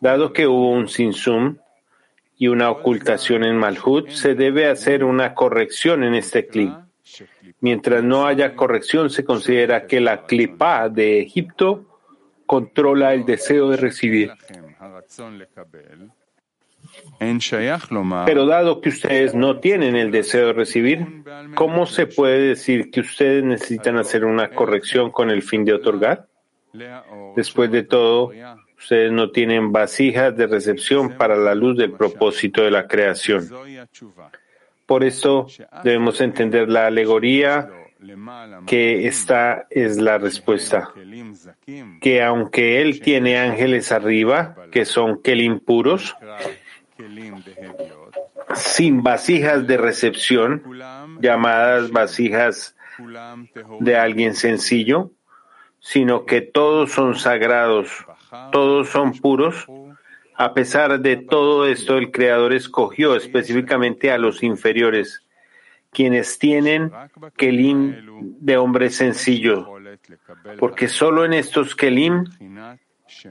dado 0.00 0.32
que 0.32 0.46
hubo 0.46 0.70
un 0.70 0.88
sinsum 0.88 1.56
y 2.36 2.48
una 2.48 2.70
ocultación 2.70 3.44
en 3.44 3.56
Malhut, 3.56 4.10
se 4.10 4.34
debe 4.34 4.68
hacer 4.68 5.04
una 5.04 5.34
corrección 5.34 6.04
en 6.04 6.14
este 6.14 6.46
clip. 6.46 6.72
Mientras 7.60 8.02
no 8.02 8.26
haya 8.26 8.54
corrección, 8.56 9.10
se 9.10 9.24
considera 9.24 9.86
que 9.86 10.00
la 10.00 10.24
clipa 10.24 10.88
de 10.88 11.20
Egipto 11.20 11.86
controla 12.46 13.14
el 13.14 13.24
deseo 13.24 13.70
de 13.70 13.76
recibir. 13.76 14.32
Pero 18.26 18.46
dado 18.46 18.80
que 18.80 18.88
ustedes 18.88 19.34
no 19.34 19.58
tienen 19.60 19.96
el 19.96 20.10
deseo 20.10 20.48
de 20.48 20.52
recibir, 20.52 21.24
¿cómo 21.54 21.86
se 21.86 22.06
puede 22.06 22.48
decir 22.48 22.90
que 22.90 23.00
ustedes 23.00 23.44
necesitan 23.44 23.96
hacer 23.96 24.24
una 24.24 24.48
corrección 24.50 25.10
con 25.10 25.30
el 25.30 25.42
fin 25.42 25.64
de 25.64 25.74
otorgar? 25.74 26.26
Después 27.36 27.70
de 27.70 27.82
todo, 27.82 28.32
ustedes 28.76 29.12
no 29.12 29.30
tienen 29.30 29.72
vasijas 29.72 30.36
de 30.36 30.46
recepción 30.46 31.16
para 31.16 31.36
la 31.36 31.54
luz 31.54 31.76
del 31.76 31.92
propósito 31.92 32.62
de 32.62 32.70
la 32.70 32.86
creación. 32.88 33.48
Por 34.86 35.04
eso 35.04 35.46
debemos 35.84 36.20
entender 36.20 36.68
la 36.68 36.86
alegoría 36.86 37.70
que 38.66 39.06
esta 39.06 39.66
es 39.70 39.96
la 39.98 40.18
respuesta, 40.18 40.92
que 42.00 42.22
aunque 42.22 42.82
él 42.82 43.00
tiene 43.00 43.38
ángeles 43.38 43.92
arriba, 43.92 44.56
que 44.72 44.84
son 44.84 45.22
kelim 45.22 45.60
puros, 45.60 46.16
sin 48.54 49.02
vasijas 49.02 49.66
de 49.66 49.76
recepción, 49.76 50.62
llamadas 51.20 51.90
vasijas 51.90 52.76
de 53.80 53.96
alguien 53.96 54.34
sencillo, 54.34 55.10
sino 55.80 56.26
que 56.26 56.40
todos 56.40 56.92
son 56.92 57.16
sagrados, 57.16 58.06
todos 58.52 58.88
son 58.88 59.12
puros. 59.12 59.66
A 60.34 60.54
pesar 60.54 61.00
de 61.00 61.16
todo 61.16 61.66
esto, 61.66 61.98
el 61.98 62.10
Creador 62.10 62.52
escogió 62.52 63.14
específicamente 63.16 64.10
a 64.10 64.18
los 64.18 64.42
inferiores, 64.42 65.26
quienes 65.90 66.38
tienen 66.38 66.90
kelim 67.36 68.38
de 68.40 68.56
hombre 68.56 68.90
sencillo, 68.90 69.68
porque 70.58 70.88
solo 70.88 71.24
en 71.24 71.34
estos 71.34 71.74
kelim 71.74 72.24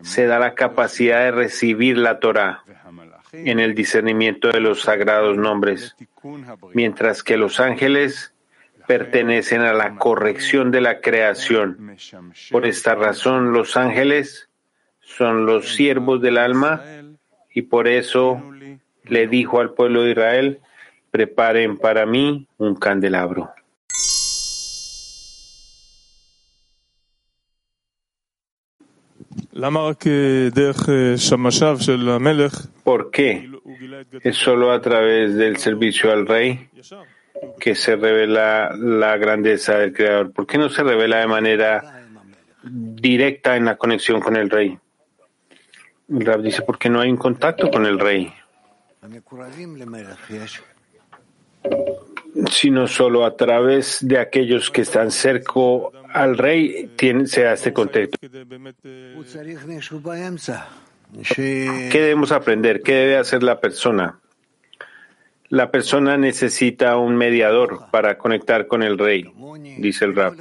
se 0.04 0.28
da 0.28 0.38
la 0.38 0.54
capacidad 0.54 1.22
de 1.22 1.32
recibir 1.32 1.98
la 1.98 2.20
Torah 2.20 2.64
en 3.34 3.60
el 3.60 3.76
discernimiento 3.76 4.50
de 4.50 4.60
los 4.60 4.82
sagrados 4.82 5.38
nombres, 5.38 5.96
mientras 6.74 7.24
que 7.24 7.38
los 7.38 7.60
ángeles 7.60 8.34
pertenecen 8.88 9.62
a 9.62 9.74
la 9.74 9.96
corrección 9.96 10.72
de 10.72 10.82
la 10.82 11.02
creación. 11.02 11.96
Por 12.52 12.66
esta 12.66 12.96
razón, 12.96 13.54
los 13.54 13.78
ángeles 13.78 14.50
son 15.00 15.46
los 15.46 15.74
siervos 15.76 16.22
del 16.22 16.38
alma 16.38 16.82
y 17.54 17.64
por 17.64 17.88
eso 17.88 18.42
le 19.04 19.28
dijo 19.28 19.60
al 19.60 19.74
pueblo 19.74 20.04
de 20.04 20.12
Israel, 20.12 20.60
preparen 21.12 21.78
para 21.78 22.06
mí 22.06 22.48
un 22.58 22.76
candelabro. 22.76 23.52
¿Por 32.84 33.12
qué 33.12 33.50
es 34.24 34.36
solo 34.36 34.72
a 34.72 34.82
través 34.82 35.36
del 35.36 35.58
servicio 35.58 36.12
al 36.12 36.26
rey 36.26 36.70
que 37.60 37.76
se 37.76 37.96
revela 37.96 38.72
la 38.76 39.18
grandeza 39.18 39.78
del 39.78 39.94
Creador? 39.94 40.32
¿Por 40.32 40.48
qué 40.48 40.58
no 40.58 40.70
se 40.70 40.84
revela 40.84 41.20
de 41.20 41.28
manera 41.28 42.06
directa 42.64 43.58
en 43.58 43.66
la 43.66 43.76
conexión 43.76 44.22
con 44.22 44.36
el 44.36 44.50
rey? 44.50 44.78
El 46.10 46.26
Rab 46.26 46.42
dice, 46.42 46.62
porque 46.62 46.90
no 46.90 47.02
hay 47.02 47.10
un 47.10 47.18
contacto 47.18 47.70
con 47.70 47.86
el 47.86 48.00
rey 48.00 48.34
sino 52.50 52.88
solo 52.88 53.26
a 53.26 53.36
través 53.36 54.00
de 54.02 54.18
aquellos 54.18 54.70
que 54.70 54.82
están 54.82 55.12
cerca 55.12 55.60
al 56.14 56.38
rey 56.38 56.92
tiene, 56.96 57.28
se 57.28 57.44
da 57.44 57.54
este 57.54 57.74
contexto. 57.74 58.18
¿Qué 58.20 58.30
debemos 61.92 62.32
aprender? 62.32 62.82
¿Qué 62.82 62.94
debe 62.94 63.18
hacer 63.18 63.44
la 63.44 63.60
persona? 63.60 64.20
La 65.50 65.70
persona 65.70 66.18
necesita 66.18 66.96
un 66.98 67.18
mediador 67.18 67.90
para 67.92 68.18
conectar 68.18 68.68
con 68.68 68.84
el 68.84 68.98
rey, 68.98 69.30
dice 69.80 70.06
el 70.06 70.16
rab. 70.16 70.36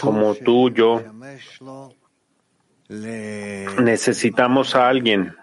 Como 0.00 0.34
tú, 0.36 0.70
yo, 0.70 1.02
necesitamos 2.88 4.74
a 4.74 4.88
alguien 4.88 5.36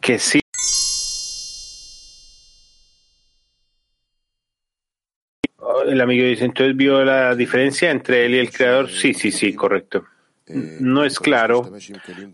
que 0.00 0.18
sí. 0.18 0.41
El 5.92 6.00
amigo 6.00 6.24
dice, 6.24 6.46
entonces 6.46 6.74
vio 6.74 7.04
la 7.04 7.34
diferencia 7.34 7.90
entre 7.90 8.24
él 8.24 8.34
y 8.34 8.38
el 8.38 8.50
creador. 8.50 8.88
Sí, 8.88 9.12
sí, 9.12 9.30
sí, 9.30 9.52
correcto. 9.52 10.06
No 10.46 11.04
es 11.04 11.20
claro 11.20 11.70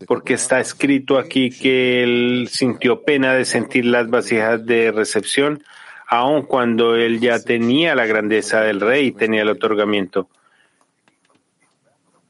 porque 0.07 0.35
está 0.35 0.61
escrito 0.61 1.19
aquí 1.19 1.49
que 1.49 2.01
él 2.01 2.47
sintió 2.49 3.03
pena 3.03 3.33
de 3.33 3.43
sentir 3.43 3.83
las 3.83 4.09
vasijas 4.09 4.65
de 4.65 4.93
recepción, 4.93 5.61
aun 6.07 6.43
cuando 6.43 6.95
él 6.95 7.19
ya 7.19 7.43
tenía 7.43 7.95
la 7.95 8.05
grandeza 8.05 8.61
del 8.61 8.79
rey 8.79 9.07
y 9.07 9.11
tenía 9.11 9.41
el 9.41 9.49
otorgamiento. 9.49 10.29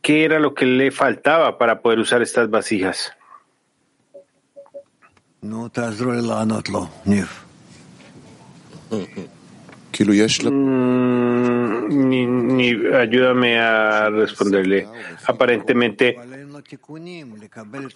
¿Qué 0.02 0.26
era 0.26 0.40
lo 0.40 0.56
que 0.56 0.66
le 0.66 0.90
faltaba 0.90 1.60
para 1.60 1.80
poder 1.80 2.00
usar 2.00 2.24
estas 2.24 2.50
vasijas? 2.50 3.14
Mm, 10.52 11.19
ni, 11.90 12.74
ayúdame 12.94 13.60
a 13.60 14.10
responderle. 14.10 14.88
Aparentemente, 15.26 16.18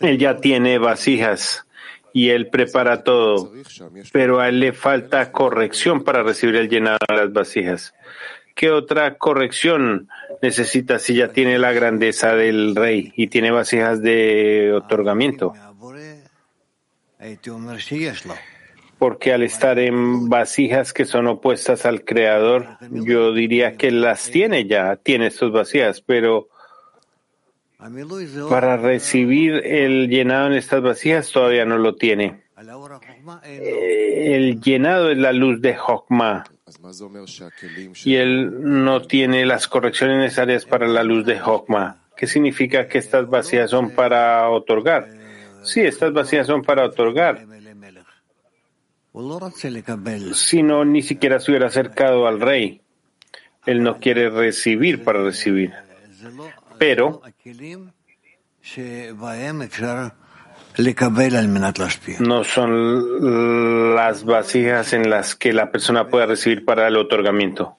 él 0.02 0.18
ya 0.18 0.38
tiene 0.38 0.78
vasijas 0.78 1.66
y 2.14 2.30
él 2.30 2.50
prepara 2.50 3.04
todo, 3.04 3.52
pero 4.12 4.40
a 4.40 4.50
él 4.50 4.60
le 4.60 4.74
falta 4.74 5.32
corrección 5.32 6.04
para 6.04 6.24
recibir 6.24 6.56
el 6.56 6.70
llenado 6.70 7.00
de 7.08 7.16
las 7.16 7.34
vasijas. 7.34 7.94
¿Qué 8.56 8.70
otra 8.70 9.18
corrección 9.18 10.10
necesita 10.42 11.00
si 11.00 11.16
ya 11.16 11.30
tiene 11.30 11.58
la 11.58 11.72
grandeza 11.72 12.36
del 12.36 12.76
rey 12.76 13.12
y 13.16 13.28
tiene 13.28 13.50
vasijas 13.50 14.02
de 14.02 14.72
otorgamiento? 14.74 15.54
Porque 19.04 19.34
al 19.34 19.44
estar 19.44 19.80
en 19.80 20.30
vasijas 20.30 20.94
que 20.94 21.04
son 21.04 21.28
opuestas 21.28 21.86
al 21.86 22.06
Creador, 22.06 22.78
yo 22.90 23.34
diría 23.34 23.76
que 23.76 23.92
las 23.92 24.30
tiene 24.32 24.66
ya, 24.66 24.96
tiene 24.96 25.30
sus 25.30 25.52
vasijas, 25.52 26.00
pero 26.00 26.48
para 28.48 28.78
recibir 28.78 29.56
el 29.56 30.08
llenado 30.08 30.48
en 30.48 30.54
estas 30.54 30.82
vasijas 30.82 31.30
todavía 31.34 31.66
no 31.66 31.78
lo 31.78 31.96
tiene. 31.96 32.44
Eh, 33.44 34.36
el 34.38 34.62
llenado 34.62 35.12
es 35.12 35.18
la 35.18 35.34
luz 35.34 35.60
de 35.60 35.76
Hokmah 35.78 36.46
y 38.06 38.16
él 38.16 38.54
no 38.62 39.02
tiene 39.02 39.46
las 39.46 39.68
correcciones 39.68 40.18
necesarias 40.18 40.64
para 40.64 40.88
la 40.88 41.04
luz 41.04 41.26
de 41.26 41.42
Hokmah. 41.42 42.06
¿Qué 42.16 42.26
significa 42.26 42.88
que 42.88 43.00
estas 43.00 43.28
vasijas 43.30 43.70
son 43.70 43.90
para 43.90 44.50
otorgar? 44.50 45.10
Sí, 45.64 45.82
estas 45.82 46.14
vacías 46.14 46.48
son 46.48 46.62
para 46.62 46.86
otorgar. 46.86 47.46
Si 50.34 50.64
no, 50.64 50.86
ni 50.86 51.02
siquiera 51.04 51.40
se 51.40 51.52
hubiera 51.52 51.68
acercado 51.68 52.28
al 52.28 52.42
rey. 52.42 52.82
Él 53.66 53.84
no 53.84 54.00
quiere 54.00 54.30
recibir 54.30 55.04
para 55.04 55.24
recibir. 55.24 55.72
Pero 56.80 57.22
no 62.20 62.44
son 62.44 63.96
las 63.96 64.24
vasijas 64.24 64.94
en 64.94 65.10
las 65.10 65.36
que 65.36 65.54
la 65.54 65.72
persona 65.72 66.08
pueda 66.08 66.26
recibir 66.26 66.66
para 66.66 66.88
el 66.88 66.98
otorgamiento. 66.98 67.78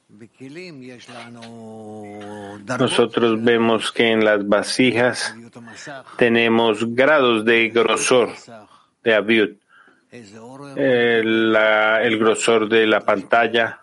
Nosotros 2.79 3.43
vemos 3.43 3.93
que 3.93 4.13
en 4.13 4.25
las 4.25 4.47
vasijas 4.47 5.35
tenemos 6.17 6.95
grados 6.95 7.45
de 7.45 7.69
grosor 7.71 8.31
de 9.03 9.15
Abiud. 9.15 9.57
El, 10.77 11.57
el 11.57 12.19
grosor 12.19 12.69
de 12.69 12.87
la 12.87 13.01
pantalla, 13.01 13.81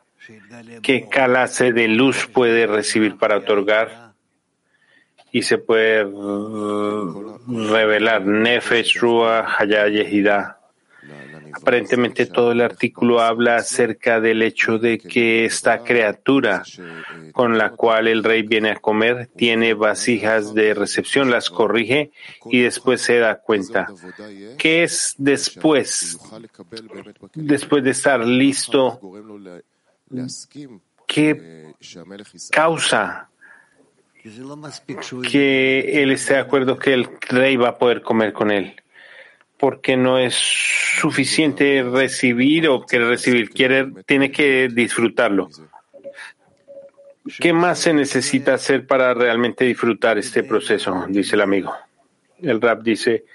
qué 0.81 1.07
clase 1.09 1.73
de 1.73 1.87
luz 1.89 2.27
puede 2.27 2.67
recibir 2.67 3.17
para 3.17 3.37
otorgar 3.37 4.13
y 5.31 5.41
se 5.41 5.57
puede 5.57 6.03
revelar. 7.47 8.25
Nefesh, 8.25 8.99
Ruach, 8.99 9.59
Hayah, 9.59 9.87
Yehidah 9.87 10.60
Aparentemente 11.53 12.25
todo 12.25 12.51
el 12.51 12.61
artículo 12.61 13.21
habla 13.21 13.57
acerca 13.57 14.19
del 14.19 14.41
hecho 14.41 14.77
de 14.77 14.97
que 14.97 15.45
esta 15.45 15.83
criatura 15.83 16.63
con 17.31 17.57
la 17.57 17.71
cual 17.71 18.07
el 18.07 18.23
rey 18.23 18.43
viene 18.43 18.71
a 18.71 18.75
comer 18.75 19.29
tiene 19.35 19.73
vasijas 19.73 20.53
de 20.53 20.73
recepción, 20.73 21.31
las 21.31 21.49
corrige 21.49 22.11
y 22.45 22.61
después 22.61 23.01
se 23.01 23.19
da 23.19 23.39
cuenta. 23.39 23.87
¿Qué 24.57 24.83
es 24.83 25.15
después? 25.17 26.19
Después 27.33 27.83
de 27.83 27.91
estar 27.91 28.25
listo, 28.25 28.99
¿qué 31.07 31.73
causa 32.51 33.29
que 35.29 36.03
él 36.03 36.11
esté 36.11 36.33
de 36.35 36.39
acuerdo 36.39 36.77
que 36.77 36.93
el 36.93 37.09
rey 37.21 37.55
va 37.55 37.69
a 37.69 37.77
poder 37.77 38.01
comer 38.01 38.33
con 38.33 38.51
él? 38.51 38.80
Porque 39.61 39.95
no 39.95 40.17
es 40.17 40.33
suficiente 40.33 41.83
recibir 41.83 42.67
o 42.67 42.83
querer 42.83 43.09
recibir, 43.09 43.51
quiere, 43.51 43.91
tiene 44.07 44.31
que 44.31 44.69
disfrutarlo. 44.69 45.49
¿Qué 47.39 47.53
más 47.53 47.77
se 47.77 47.93
necesita 47.93 48.55
hacer 48.55 48.87
para 48.87 49.13
realmente 49.13 49.63
disfrutar 49.63 50.17
este 50.17 50.43
proceso? 50.43 51.05
Dice 51.09 51.35
el 51.35 51.41
amigo. 51.41 51.75
El 52.41 52.59
rap 52.59 52.81
dice, 52.81 53.25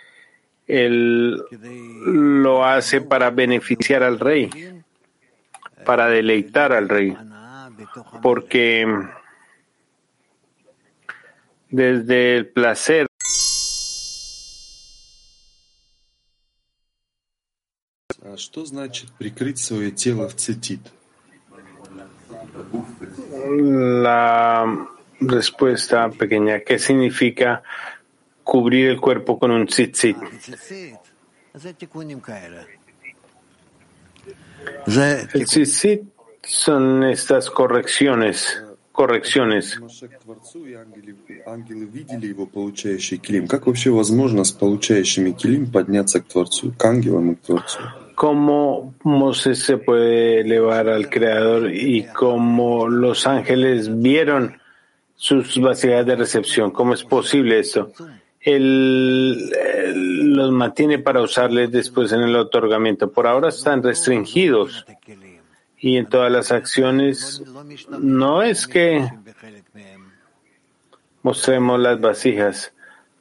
él 0.67 1.41
lo 2.05 2.65
hace 2.65 3.03
para 3.03 3.31
beneficiar 3.31 4.03
al 4.03 4.19
rey, 4.19 4.51
para 5.85 6.09
deleitar 6.09 6.73
al 6.73 6.89
rey, 6.89 7.17
porque 8.21 8.85
desde 11.71 12.39
el 12.39 12.49
placer 12.49 13.07
что 18.37 18.65
значит 18.65 19.11
прикрыть 19.19 19.59
свое 19.59 19.91
тело 19.91 20.29
в 20.29 20.35
цитит? 20.35 20.81
La 24.03 24.89
respuesta 25.21 26.09
pequeña, 26.11 26.61
¿qué 26.61 26.79
significa 26.79 27.63
cubrir 28.43 28.89
el 28.89 29.01
cuerpo 29.01 29.39
con 29.39 29.51
un 29.51 29.67
tzitzit? 29.67 30.17
El 35.35 35.45
tzitzit 35.45 36.03
son 36.43 37.05
estas 37.05 37.51
correcciones, 37.51 38.63
correcciones. 38.93 39.79
Ангелы 41.47 41.85
видели 41.85 42.27
его, 42.29 42.47
получающий 42.47 43.19
килим. 43.19 43.49
Как 43.49 43.67
вообще 43.67 43.91
возможно 43.91 44.45
с 44.45 44.53
получающими 44.53 45.33
килим 45.33 45.71
подняться 45.71 46.21
к 46.21 46.27
Творцу, 46.27 46.73
к 46.77 46.85
ангелам 46.85 47.33
и 47.33 47.35
к 47.35 47.41
Творцу? 47.41 47.81
¿Cómo 48.17 48.95
Moses 49.03 49.59
se 49.59 49.77
puede 49.77 50.41
elevar 50.41 50.89
al 50.89 51.11
Creador 51.11 51.71
y 51.71 52.07
cómo 52.15 52.89
los 52.89 53.27
ángeles 53.27 54.01
vieron 54.01 54.59
sus 55.15 55.61
vasijas 55.61 56.07
de 56.07 56.17
recepción? 56.17 56.71
¿Cómo 56.71 56.95
es 56.95 57.05
posible 57.05 57.59
esto? 57.59 57.93
Él, 58.41 59.51
los 60.35 60.51
mantiene 60.51 60.99
para 60.99 61.21
usarles 61.21 61.71
después 61.71 62.11
en 62.13 62.23
el 62.23 62.35
otorgamiento. 62.37 63.13
Por 63.13 63.27
ahora 63.27 63.51
están 63.51 63.83
restringidos 63.83 64.87
y 65.79 65.99
en 65.99 66.07
todas 66.07 66.33
las 66.33 66.53
acciones 66.53 67.43
no 68.01 68.43
es 68.43 68.67
que 68.67 69.07
mostremos 71.23 71.79
las 71.81 72.01
vasijas, 72.01 72.73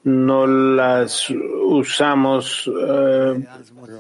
no 0.05 0.45
las 0.45 1.31
usamos 1.31 2.71
eh, 2.87 3.43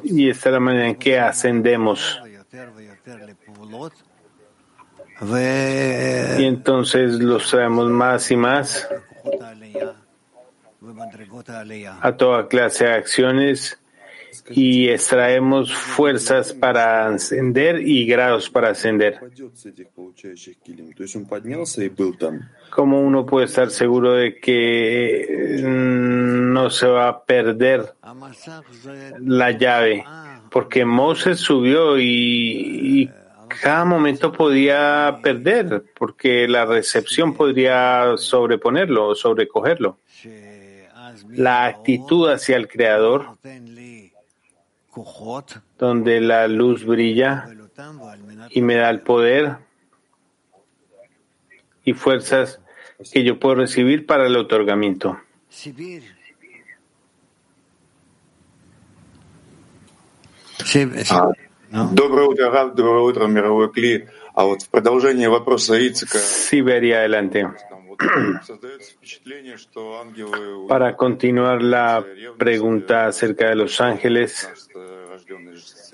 y 0.03 0.29
esta 0.29 0.49
es 0.49 0.53
la 0.53 0.59
manera 0.59 0.87
en 0.87 0.95
que 0.95 1.19
ascendemos. 1.19 2.21
Y 6.37 6.45
entonces 6.45 7.19
los 7.19 7.49
traemos 7.49 7.89
más 7.89 8.29
y 8.29 8.35
más 8.35 8.87
a 12.01 12.15
toda 12.15 12.47
clase 12.47 12.85
de 12.85 12.93
acciones 12.93 13.79
y 14.49 14.89
extraemos 14.89 15.73
fuerzas 15.73 16.53
para 16.53 17.07
ascender 17.07 17.81
y 17.81 18.05
grados 18.05 18.49
para 18.49 18.69
ascender. 18.69 19.19
¿Cómo 22.69 23.01
uno 23.01 23.25
puede 23.25 23.45
estar 23.45 23.69
seguro 23.69 24.13
de 24.13 24.37
que 24.37 25.61
mm, 25.63 26.53
no 26.53 26.69
se 26.69 26.87
va 26.87 27.07
a 27.07 27.23
perder 27.23 27.93
la 29.19 29.51
llave? 29.51 30.03
Porque 30.51 30.85
Moses 30.85 31.39
subió 31.39 31.99
y, 31.99 33.09
cada 33.61 33.85
momento 33.85 34.31
podía 34.31 35.19
perder, 35.21 35.83
porque 35.97 36.47
la 36.47 36.65
recepción 36.65 37.33
podría 37.33 38.17
sobreponerlo 38.17 39.09
o 39.09 39.15
sobrecogerlo. 39.15 39.97
La 41.29 41.65
actitud 41.65 42.29
hacia 42.29 42.57
el 42.57 42.67
Creador 42.67 43.37
donde 45.77 46.21
la 46.21 46.47
luz 46.47 46.85
brilla 46.85 47.47
y 48.49 48.61
me 48.61 48.75
da 48.75 48.89
el 48.89 49.01
poder 49.01 49.57
y 51.83 51.93
fuerzas 51.93 52.59
que 53.11 53.23
yo 53.23 53.39
puedo 53.39 53.55
recibir 53.55 54.05
para 54.05 54.27
el 54.27 54.35
otorgamiento. 54.35 55.19
Siberia, 66.19 66.99
adelante. 66.99 67.45
Para 70.67 70.95
continuar 70.95 71.61
la 71.61 72.05
pregunta 72.37 73.07
acerca 73.07 73.49
de 73.49 73.55
los 73.55 73.79
ángeles, 73.81 74.49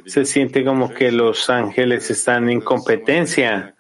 se 0.06 0.26
siente 0.26 0.64
como 0.64 0.94
que 0.94 1.12
los 1.12 1.50
ángeles 1.50 2.10
están 2.10 2.50
en 2.50 2.62
competencia, 2.62 3.76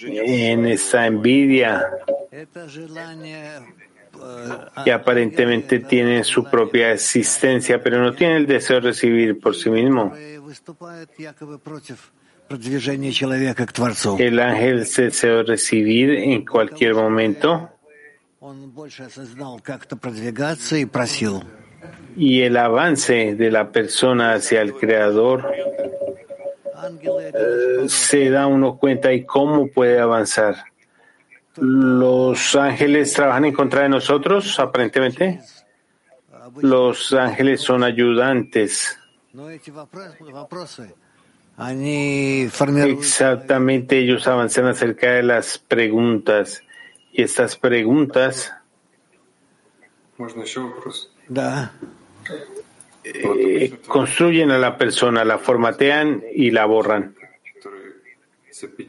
en 0.00 0.66
esa 0.66 1.06
envidia, 1.06 1.90
y 4.84 4.90
aparentemente 4.90 5.80
tienen 5.80 6.24
su 6.24 6.44
propia 6.44 6.92
existencia, 6.92 7.82
pero 7.82 8.02
no 8.02 8.14
tienen 8.14 8.38
el 8.38 8.46
deseo 8.46 8.76
de 8.76 8.88
recibir 8.88 9.38
por 9.38 9.54
sí 9.54 9.70
mismo. 9.70 10.12
El 14.18 14.38
ángel 14.38 14.86
se 14.86 15.02
desea 15.02 15.42
recibir 15.42 16.10
en 16.10 16.44
cualquier 16.44 16.94
momento 16.94 17.70
y 22.16 22.42
el 22.42 22.56
avance 22.56 23.34
de 23.34 23.50
la 23.50 23.70
persona 23.70 24.34
hacia 24.34 24.62
el 24.62 24.74
Creador 24.74 25.52
eh, 27.02 27.88
se 27.88 28.30
da 28.30 28.46
uno 28.46 28.76
cuenta 28.76 29.12
y 29.12 29.24
cómo 29.24 29.68
puede 29.68 29.98
avanzar. 29.98 30.56
Los 31.56 32.54
ángeles 32.54 33.12
trabajan 33.12 33.46
en 33.46 33.54
contra 33.54 33.82
de 33.82 33.88
nosotros, 33.88 34.58
aparentemente. 34.60 35.40
Los 36.60 37.12
ángeles 37.12 37.60
son 37.60 37.82
ayudantes. 37.82 38.98
Exactamente, 42.98 43.98
ellos 43.98 44.26
avanzan 44.28 44.66
acerca 44.66 45.12
de 45.12 45.22
las 45.22 45.58
preguntas. 45.58 46.62
Y 47.12 47.22
estas 47.22 47.56
preguntas 47.56 48.52
eh, 53.04 53.78
construyen 53.86 54.50
a 54.50 54.58
la 54.58 54.76
persona, 54.76 55.24
la 55.24 55.38
formatean 55.38 56.22
y 56.34 56.50
la 56.50 56.66
borran. 56.66 57.14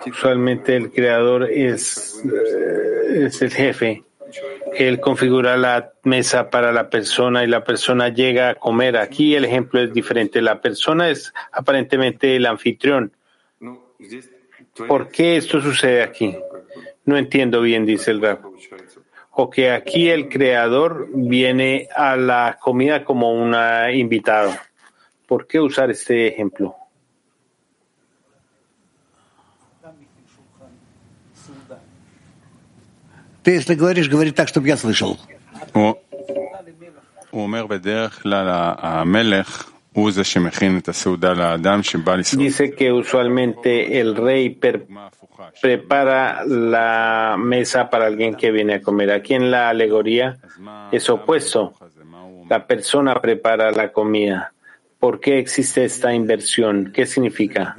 Usualmente 0.05 0.75
el 0.75 0.91
creador 0.91 1.49
es, 1.51 2.23
eh, 2.25 3.25
es 3.25 3.41
el 3.41 3.51
jefe. 3.51 4.03
Él 4.75 4.99
configura 4.99 5.57
la 5.57 5.93
mesa 6.03 6.49
para 6.49 6.71
la 6.71 6.89
persona 6.89 7.43
y 7.43 7.47
la 7.47 7.63
persona 7.63 8.09
llega 8.09 8.49
a 8.49 8.55
comer. 8.55 8.97
Aquí 8.97 9.35
el 9.35 9.45
ejemplo 9.45 9.81
es 9.81 9.93
diferente. 9.93 10.41
La 10.41 10.61
persona 10.61 11.09
es 11.09 11.33
aparentemente 11.51 12.35
el 12.35 12.45
anfitrión. 12.45 13.11
¿Por 14.87 15.09
qué 15.09 15.37
esto 15.37 15.61
sucede 15.61 16.03
aquí? 16.03 16.35
No 17.05 17.17
entiendo 17.17 17.61
bien, 17.61 17.85
dice 17.85 18.11
el 18.11 18.21
rap. 18.21 18.43
O 19.31 19.49
que 19.49 19.71
aquí 19.71 20.09
el 20.09 20.29
creador 20.29 21.07
viene 21.13 21.87
a 21.95 22.15
la 22.15 22.57
comida 22.59 23.03
como 23.03 23.33
un 23.33 23.55
invitado. 23.93 24.51
¿Por 25.27 25.47
qué 25.47 25.59
usar 25.59 25.91
este 25.91 26.27
ejemplo? 26.27 26.75
Ты, 33.46 33.52
если 33.52 33.74
говоришь, 33.74 34.08
говори 34.08 34.30
так, 34.30 34.48
чтобы 34.48 34.68
я 34.68 34.76
слышал. 34.76 35.18
Dice 42.38 42.74
que 42.74 42.92
usualmente 42.92 44.00
el 44.00 44.16
rey 44.16 44.58
prepara 45.60 46.44
la 46.46 47.36
mesa 47.38 47.90
para 47.90 48.06
alguien 48.06 48.34
que 48.34 48.50
viene 48.50 48.74
a 48.74 48.82
comer. 48.82 49.10
Aquí 49.10 49.34
en 49.34 49.50
la 49.50 49.68
alegoría 49.70 50.38
es 50.90 51.08
opuesto. 51.10 51.74
La 52.48 52.66
persona 52.66 53.20
prepara 53.20 53.70
la 53.70 53.92
comida. 53.92 54.52
¿Por 54.98 55.20
qué 55.20 55.38
existe 55.38 55.84
esta 55.84 56.14
inversión? 56.14 56.92
¿Qué 56.94 57.06
significa? 57.06 57.76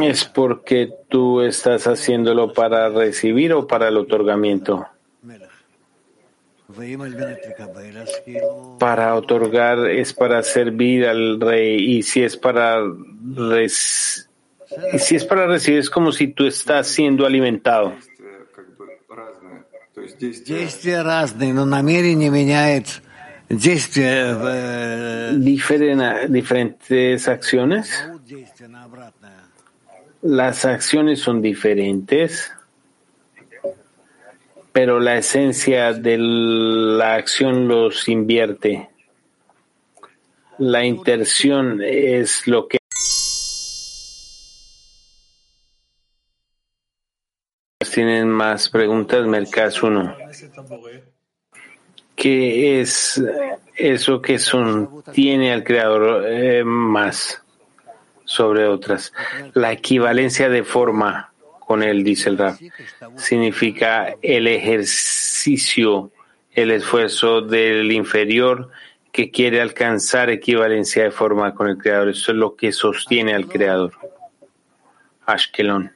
Es 0.00 0.24
porque 0.24 0.90
tú 1.08 1.42
estás 1.42 1.86
haciéndolo 1.86 2.52
para 2.52 2.88
recibir 2.88 3.52
o 3.52 3.66
para 3.66 3.88
el 3.88 3.96
otorgamiento. 3.98 4.86
Para 8.78 9.14
otorgar 9.14 9.86
es 9.88 10.12
para 10.12 10.42
servir 10.42 11.06
al 11.06 11.40
rey 11.40 11.96
y 11.96 12.02
si 12.02 12.22
es 12.22 12.36
para 12.36 12.82
y 14.92 14.98
si 14.98 15.16
es 15.16 15.24
para 15.24 15.46
recibir 15.46 15.80
es 15.80 15.90
como 15.90 16.12
si 16.12 16.28
tú 16.28 16.46
estás 16.46 16.86
siendo 16.88 17.24
alimentado. 17.26 17.94
Diferentes 26.28 27.28
acciones. 27.28 28.06
Las 30.20 30.64
acciones 30.66 31.20
son 31.20 31.40
diferentes, 31.40 32.52
pero 34.72 35.00
la 35.00 35.16
esencia 35.16 35.94
de 35.94 36.18
la 36.18 37.14
acción 37.14 37.68
los 37.68 38.08
invierte. 38.08 38.90
La 40.58 40.84
intención 40.84 41.80
es 41.82 42.46
lo 42.46 42.68
que 42.68 42.78
tienen 47.94 48.28
más 48.28 48.68
preguntas, 48.68 49.26
Mercas 49.26 49.82
1. 49.82 50.16
¿Qué 52.18 52.80
es 52.80 53.22
eso 53.76 54.20
que 54.20 54.38
son, 54.38 55.02
tiene 55.12 55.52
al 55.52 55.64
creador 55.64 56.24
eh, 56.26 56.64
más? 56.64 57.42
sobre 58.28 58.66
otras. 58.66 59.12
La 59.54 59.72
equivalencia 59.72 60.50
de 60.50 60.62
forma 60.62 61.32
con 61.60 61.82
él, 61.82 62.04
dice 62.04 62.28
el 62.28 62.36
Rab, 62.36 62.58
significa 63.16 64.14
el 64.20 64.46
ejercicio, 64.46 66.12
el 66.52 66.70
esfuerzo 66.70 67.40
del 67.40 67.90
inferior 67.90 68.70
que 69.12 69.30
quiere 69.30 69.62
alcanzar 69.62 70.28
equivalencia 70.28 71.04
de 71.04 71.10
forma 71.10 71.54
con 71.54 71.68
el 71.68 71.78
Creador. 71.78 72.10
Eso 72.10 72.32
es 72.32 72.38
lo 72.38 72.54
que 72.54 72.70
sostiene 72.70 73.34
al 73.34 73.48
Creador. 73.48 73.92
Ashkelon. 75.24 75.90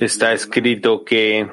Está 0.00 0.32
escrito 0.32 1.04
que 1.04 1.48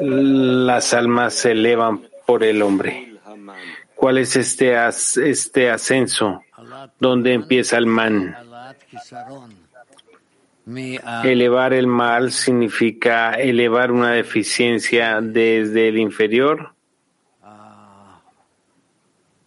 las 0.00 0.94
almas 0.94 1.34
se 1.34 1.52
elevan 1.52 2.08
por 2.26 2.44
el 2.44 2.62
hombre. 2.62 3.14
¿Cuál 3.94 4.18
es 4.18 4.36
este, 4.36 4.74
este 5.24 5.70
ascenso? 5.70 6.42
¿Dónde 6.98 7.34
empieza 7.34 7.76
el 7.76 7.86
man? 7.86 8.34
Elevar 11.24 11.72
el 11.72 11.86
mal 11.86 12.32
significa 12.32 13.32
elevar 13.32 13.90
una 13.90 14.12
deficiencia 14.12 15.20
desde 15.20 15.88
el 15.88 15.98
inferior. 15.98 16.72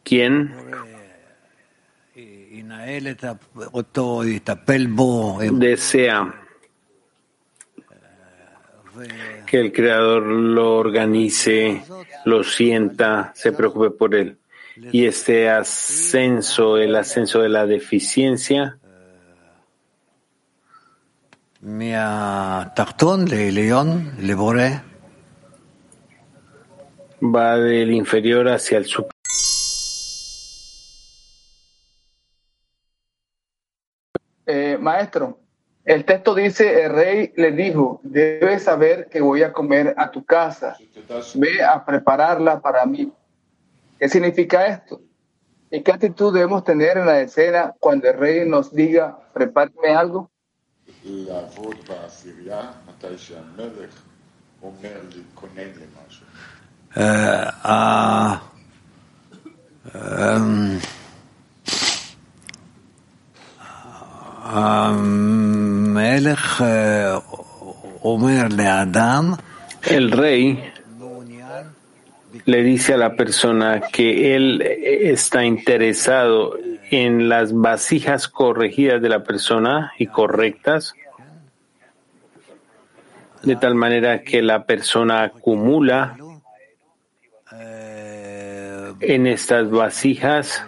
¿Quién? 0.04 0.54
Desea 5.52 6.43
que 9.46 9.60
el 9.60 9.72
Creador 9.72 10.24
lo 10.24 10.78
organice, 10.78 11.84
lo 12.26 12.44
sienta, 12.44 13.32
se 13.36 13.52
preocupe 13.52 13.92
por 13.92 14.16
él. 14.16 14.38
Y 14.92 15.06
este 15.06 15.50
ascenso, 15.50 16.78
el 16.78 16.96
ascenso 16.96 17.42
de 17.42 17.50
la 17.50 17.66
deficiencia, 17.66 18.78
va 27.22 27.58
del 27.58 27.92
inferior 27.92 28.50
hacia 28.50 28.80
el 28.80 28.86
superior. 28.86 29.14
Eh, 34.46 34.78
maestro, 34.78 35.40
el 35.86 36.06
texto 36.06 36.34
dice, 36.34 36.86
el 36.86 36.94
rey 36.94 37.34
le 37.36 37.52
dijo, 37.52 38.00
debes 38.04 38.64
saber 38.64 39.10
que 39.10 39.22
voy 39.22 39.44
a 39.44 39.52
comer 39.52 39.94
a 39.98 40.12
tu 40.12 40.24
casa, 40.24 40.78
ve 41.36 41.64
a 41.64 41.84
prepararla 41.84 42.62
para 42.62 42.86
mí. 42.86 43.12
¿Qué 44.00 44.08
significa 44.08 44.66
esto? 44.66 45.02
¿Y 45.70 45.82
qué 45.82 45.92
actitud 45.92 46.34
debemos 46.34 46.64
tener 46.64 46.98
en 46.98 47.06
la 47.06 47.20
escena 47.20 47.74
cuando 47.80 48.10
el 48.10 48.18
rey 48.18 48.48
nos 48.48 48.74
diga, 48.74 49.18
prepárame 49.34 49.90
algo? 49.90 50.30
Uh, 56.96 58.38
um, 59.94 60.80
El 69.84 70.12
rey 70.12 70.72
le 72.46 72.64
dice 72.64 72.94
a 72.94 72.98
la 72.98 73.16
persona 73.16 73.82
que 73.92 74.36
él 74.36 74.62
está 74.62 75.46
interesado 75.46 76.58
en 76.92 77.30
las 77.30 77.54
vasijas 77.54 78.28
corregidas 78.28 79.02
de 79.02 79.10
la 79.10 79.24
persona 79.24 79.94
y 79.98 80.08
correctas, 80.08 80.94
de 83.44 83.56
tal 83.56 83.76
manera 83.76 84.24
que 84.24 84.42
la 84.42 84.66
persona 84.66 85.24
acumula 85.24 86.18
en 89.00 89.28
estas 89.28 89.70
vasijas 89.70 90.66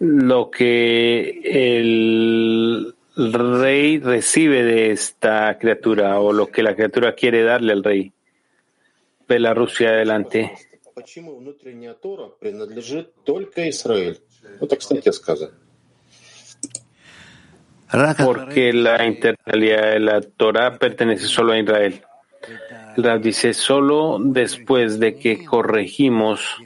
lo 0.00 0.50
que 0.50 1.40
el 1.44 2.94
rey 3.16 3.98
recibe 3.98 4.62
de 4.62 4.90
esta 4.90 5.56
criatura 5.58 6.18
o 6.20 6.32
lo 6.32 6.48
que 6.48 6.62
la 6.62 6.74
criatura 6.74 7.14
quiere 7.14 7.42
darle 7.42 7.72
al 7.72 7.84
rey. 7.84 8.12
Ve 9.28 9.38
la 9.38 9.54
Rusia 9.54 9.90
adelante. 9.90 10.52
Porque 18.24 18.72
la 18.72 19.06
internalidad 19.06 19.92
de 19.92 20.00
la 20.00 20.20
Torah 20.20 20.78
pertenece 20.78 21.26
solo 21.26 21.52
a 21.52 21.58
Israel. 21.58 22.02
La 22.96 23.18
dice 23.18 23.54
solo 23.54 24.18
después 24.20 24.98
de 24.98 25.16
que 25.16 25.44
corregimos 25.44 26.56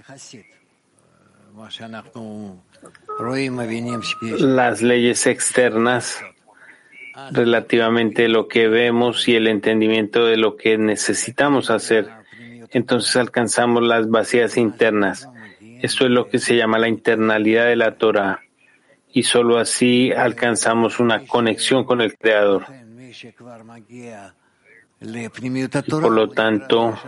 las 4.41 4.83
leyes 4.83 5.27
externas 5.27 6.23
relativamente 7.33 8.29
lo 8.29 8.49
que 8.49 8.69
vemos 8.69 9.29
y 9.29 9.35
el 9.35 9.49
entendimiento 9.49 10.25
de 10.27 10.37
lo 10.37 10.57
que 10.57 10.79
necesitamos 10.79 11.71
hacer. 11.71 12.09
Entonces 12.71 13.17
alcanzamos 13.17 13.83
las 13.83 14.09
vacías 14.09 14.57
internas. 14.57 15.29
Esto 15.61 16.05
es 16.05 16.11
lo 16.11 16.29
que 16.29 16.39
se 16.39 16.57
llama 16.57 16.79
la 16.79 16.89
internalidad 16.89 17.67
de 17.67 17.77
la 17.77 17.97
Torah. 17.97 18.41
Y 19.13 19.23
solo 19.23 19.59
así 19.59 20.13
alcanzamos 20.13 21.01
una 21.01 21.27
conexión 21.27 21.85
con 21.85 22.01
el 22.01 22.17
Creador. 22.17 22.67
por 25.89 26.13
lo 26.13 26.29
tanto, 26.29 26.99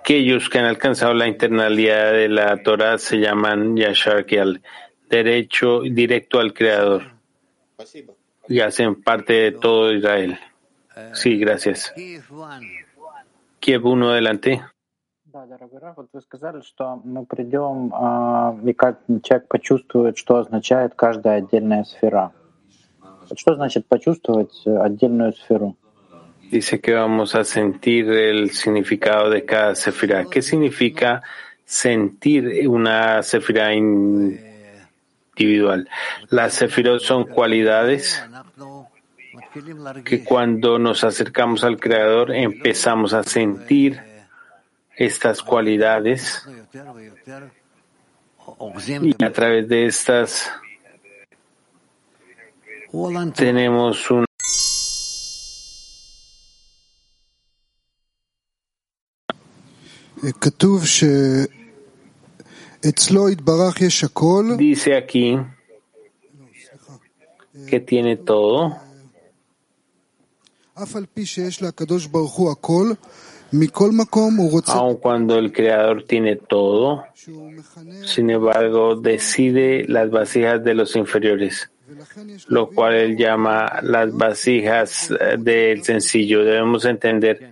Aquellos 0.00 0.48
que 0.48 0.58
han 0.58 0.64
alcanzado 0.64 1.12
la 1.12 1.26
internalidad 1.26 2.12
de 2.12 2.28
la 2.28 2.56
Torah 2.62 2.96
se 2.98 3.18
llaman 3.18 3.76
Yashar 3.76 4.24
al 4.40 4.62
derecho 5.10 5.82
directo 5.82 6.40
al 6.40 6.54
Creador 6.54 7.02
y 8.48 8.60
hacen 8.60 9.02
parte 9.02 9.34
de 9.34 9.52
todo 9.52 9.92
Israel. 9.92 10.38
Sí, 11.12 11.38
gracias. 11.38 11.92
Kiev 13.60 13.84
1, 13.86 14.10
adelante. 14.10 14.62
Да, 15.24 15.46
дорогой 15.46 15.78
Раф, 15.78 15.96
вот 15.96 16.08
вы 16.12 16.20
сказали, 16.22 16.60
что 16.62 17.00
мы 17.04 17.24
придем, 17.24 17.92
и 18.66 18.72
как 18.72 19.00
человек 19.22 19.46
почувствует, 19.48 20.16
что 20.16 20.36
означает 20.36 20.94
каждая 20.96 21.38
отдельная 21.38 21.84
сфера. 21.84 22.32
Что 23.36 23.54
значит 23.54 23.86
почувствовать 23.86 24.66
отдельную 24.66 25.32
сферу? 25.34 25.76
Dice 26.51 26.79
que 26.79 26.93
vamos 26.93 27.35
a 27.35 27.43
sentir 27.43 28.09
el 28.09 28.51
significado 28.51 29.29
de 29.29 29.45
cada 29.45 29.75
sefirá. 29.75 30.25
¿Qué 30.25 30.41
significa 30.41 31.21
sentir 31.65 32.67
una 32.67 33.21
sefirá 33.23 33.73
individual? 33.73 34.45
Las 36.29 36.53
sefirot 36.53 37.01
son 37.01 37.25
cualidades 37.25 38.23
que 40.03 40.23
cuando 40.23 40.79
nos 40.79 41.03
acercamos 41.03 41.63
al 41.63 41.79
Creador 41.79 42.31
empezamos 42.33 43.13
a 43.13 43.23
sentir 43.23 43.99
estas 44.95 45.41
cualidades 45.41 46.47
y 49.01 49.23
a 49.23 49.31
través 49.31 49.67
de 49.67 49.85
estas 49.85 50.51
tenemos 53.35 54.11
un 54.11 54.25
Dice 64.57 64.95
aquí 64.95 65.37
que 67.67 67.79
tiene 67.79 68.17
todo. 68.17 68.77
Aun 74.73 74.97
cuando 74.97 75.37
el 75.37 75.53
Creador 75.53 76.03
tiene 76.03 76.35
todo, 76.35 77.05
sin 78.05 78.29
embargo, 78.29 78.95
decide 78.95 79.85
las 79.87 80.09
vasijas 80.09 80.63
de 80.63 80.73
los 80.73 80.95
inferiores, 80.95 81.71
lo 82.47 82.69
cual 82.69 82.95
él 82.95 83.17
llama 83.17 83.79
las 83.81 84.11
vasijas 84.11 85.13
del 85.39 85.83
sencillo. 85.83 86.43
Debemos 86.43 86.83
entender 86.85 87.51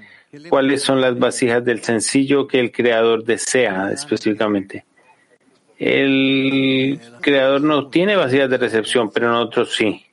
cuáles 0.50 0.82
son 0.82 1.02
las 1.02 1.18
vasijas 1.18 1.64
del 1.64 1.82
sencillo 1.84 2.48
que 2.48 2.60
el 2.60 2.72
creador 2.72 3.24
desea 3.24 3.92
específicamente. 3.92 4.86
El 5.78 7.00
creador 7.22 7.62
no 7.62 7.90
tiene 7.90 8.16
vasijas 8.16 8.50
de 8.50 8.58
recepción, 8.58 9.12
pero 9.12 9.30
nosotros 9.30 9.76
sí. 9.76 10.06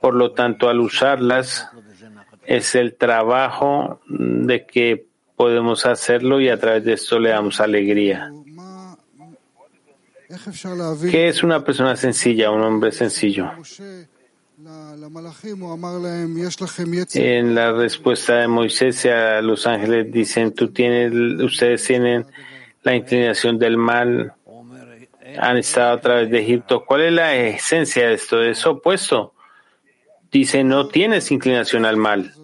Por 0.00 0.14
lo 0.14 0.32
tanto, 0.32 0.68
al 0.68 0.80
usarlas, 0.80 1.68
es 2.46 2.74
el 2.74 2.94
trabajo 2.94 4.00
de 4.06 4.64
que 4.66 5.06
podemos 5.36 5.86
hacerlo 5.86 6.40
y 6.40 6.48
a 6.48 6.58
través 6.58 6.84
de 6.84 6.94
esto 6.94 7.18
le 7.18 7.30
damos 7.30 7.60
alegría. 7.60 8.32
¿Qué 11.10 11.28
es 11.28 11.42
una 11.42 11.64
persona 11.64 11.96
sencilla, 11.96 12.50
un 12.50 12.62
hombre 12.62 12.92
sencillo? 12.92 13.50
En 17.14 17.54
la 17.54 17.72
respuesta 17.72 18.40
de 18.40 18.48
Moisés 18.48 19.06
a 19.06 19.40
los 19.40 19.68
ángeles 19.68 20.10
dicen, 20.10 20.52
tú 20.52 20.72
tienes, 20.72 21.12
ustedes 21.40 21.84
tienen 21.84 22.26
la 22.82 22.96
inclinación 22.96 23.56
del 23.56 23.76
mal, 23.76 24.34
han 25.38 25.58
estado 25.58 25.92
a 25.92 26.00
través 26.00 26.30
de 26.30 26.40
Egipto. 26.40 26.84
¿Cuál 26.84 27.02
es 27.02 27.12
la 27.12 27.36
esencia 27.36 28.08
de 28.08 28.14
esto? 28.14 28.42
Es 28.42 28.66
opuesto. 28.66 29.32
Dice, 30.32 30.64
no 30.64 30.88
tienes 30.88 31.30
inclinación 31.30 31.84
al 31.84 31.96
mal. 31.96 32.34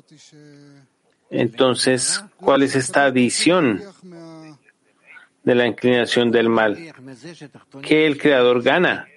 Entonces, 1.30 2.24
¿cuál 2.36 2.62
es 2.62 2.76
esta 2.76 3.06
adición 3.06 3.82
de 5.42 5.54
la 5.56 5.66
inclinación 5.66 6.30
del 6.30 6.48
mal? 6.48 6.78
¿Qué 7.82 8.06
el 8.06 8.18
Creador 8.18 8.62
gana 8.62 9.08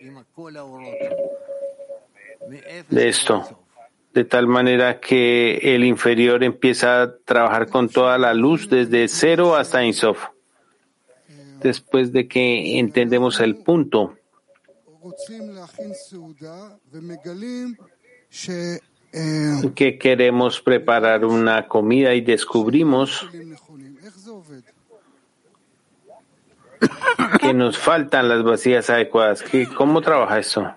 de 2.89 3.09
esto? 3.09 3.63
De 4.13 4.23
tal 4.23 4.47
manera 4.47 4.99
que 4.99 5.75
el 5.75 5.83
inferior 5.83 6.43
empieza 6.43 7.03
a 7.03 7.15
trabajar 7.17 7.67
con 7.69 7.89
toda 7.89 8.17
la 8.17 8.33
luz 8.33 8.69
desde 8.69 9.07
cero 9.07 9.55
hasta 9.55 9.83
Insof. 9.83 10.29
Después 11.61 12.11
de 12.11 12.27
que 12.27 12.79
entendemos 12.79 13.39
el 13.39 13.57
punto 13.57 14.15
que 19.75 19.97
queremos 19.97 20.61
preparar 20.61 21.25
una 21.25 21.67
comida 21.67 22.13
y 22.13 22.21
descubrimos 22.21 23.27
que 27.39 27.53
nos 27.53 27.77
faltan 27.77 28.29
las 28.29 28.43
vacías 28.43 28.89
adecuadas. 28.89 29.43
¿Cómo 29.75 30.01
trabaja 30.01 30.39
eso? 30.39 30.73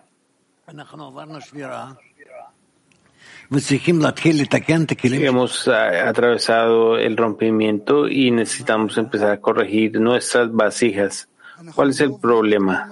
Hemos 5.27 5.67
atravesado 5.67 6.97
el 6.97 7.17
rompimiento 7.17 8.09
y 8.09 8.31
necesitamos 8.31 8.97
empezar 8.97 9.33
a 9.33 9.41
corregir 9.41 10.01
nuestras 10.01 10.53
vasijas. 10.53 11.29
¿Cuál 11.75 11.91
es 11.91 12.01
el 12.01 12.19
problema? 12.19 12.89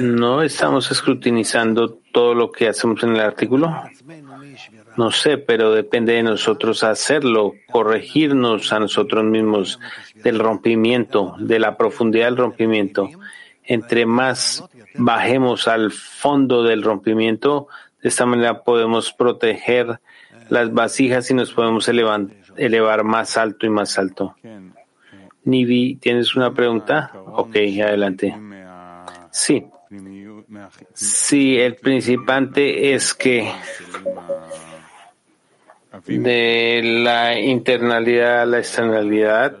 ¿No 0.00 0.42
estamos 0.42 0.90
escrutinizando 0.90 1.98
todo 2.12 2.34
lo 2.34 2.52
que 2.52 2.68
hacemos 2.68 3.02
en 3.02 3.14
el 3.14 3.20
artículo? 3.20 3.74
No 4.96 5.10
sé, 5.10 5.38
pero 5.38 5.72
depende 5.72 6.14
de 6.14 6.22
nosotros 6.22 6.84
hacerlo, 6.84 7.54
corregirnos 7.70 8.72
a 8.72 8.80
nosotros 8.80 9.24
mismos 9.24 9.80
del 10.16 10.38
rompimiento, 10.38 11.34
de 11.38 11.58
la 11.58 11.76
profundidad 11.76 12.26
del 12.26 12.36
rompimiento. 12.36 13.08
Entre 13.64 14.06
más 14.06 14.64
bajemos 14.94 15.68
al 15.68 15.92
fondo 15.92 16.62
del 16.62 16.82
rompimiento, 16.82 17.68
de 18.02 18.08
esta 18.08 18.26
manera 18.26 18.64
podemos 18.64 19.12
proteger 19.12 20.00
las 20.50 20.72
vasijas 20.72 21.30
y 21.30 21.34
nos 21.34 21.52
podemos 21.52 21.88
elevar, 21.88 23.04
más 23.04 23.36
alto 23.36 23.64
y 23.64 23.70
más 23.70 23.98
alto. 23.98 24.34
Nivi, 25.44 25.96
¿tienes 25.96 26.36
una 26.36 26.52
pregunta? 26.52 27.12
Ok, 27.26 27.56
adelante. 27.82 28.36
Sí. 29.30 29.64
Sí, 30.92 31.58
el 31.58 31.76
principante 31.76 32.92
es 32.92 33.14
que 33.14 33.50
de 36.06 36.80
la 36.82 37.38
internalidad 37.38 38.42
a 38.42 38.46
la 38.46 38.58
externalidad, 38.58 39.58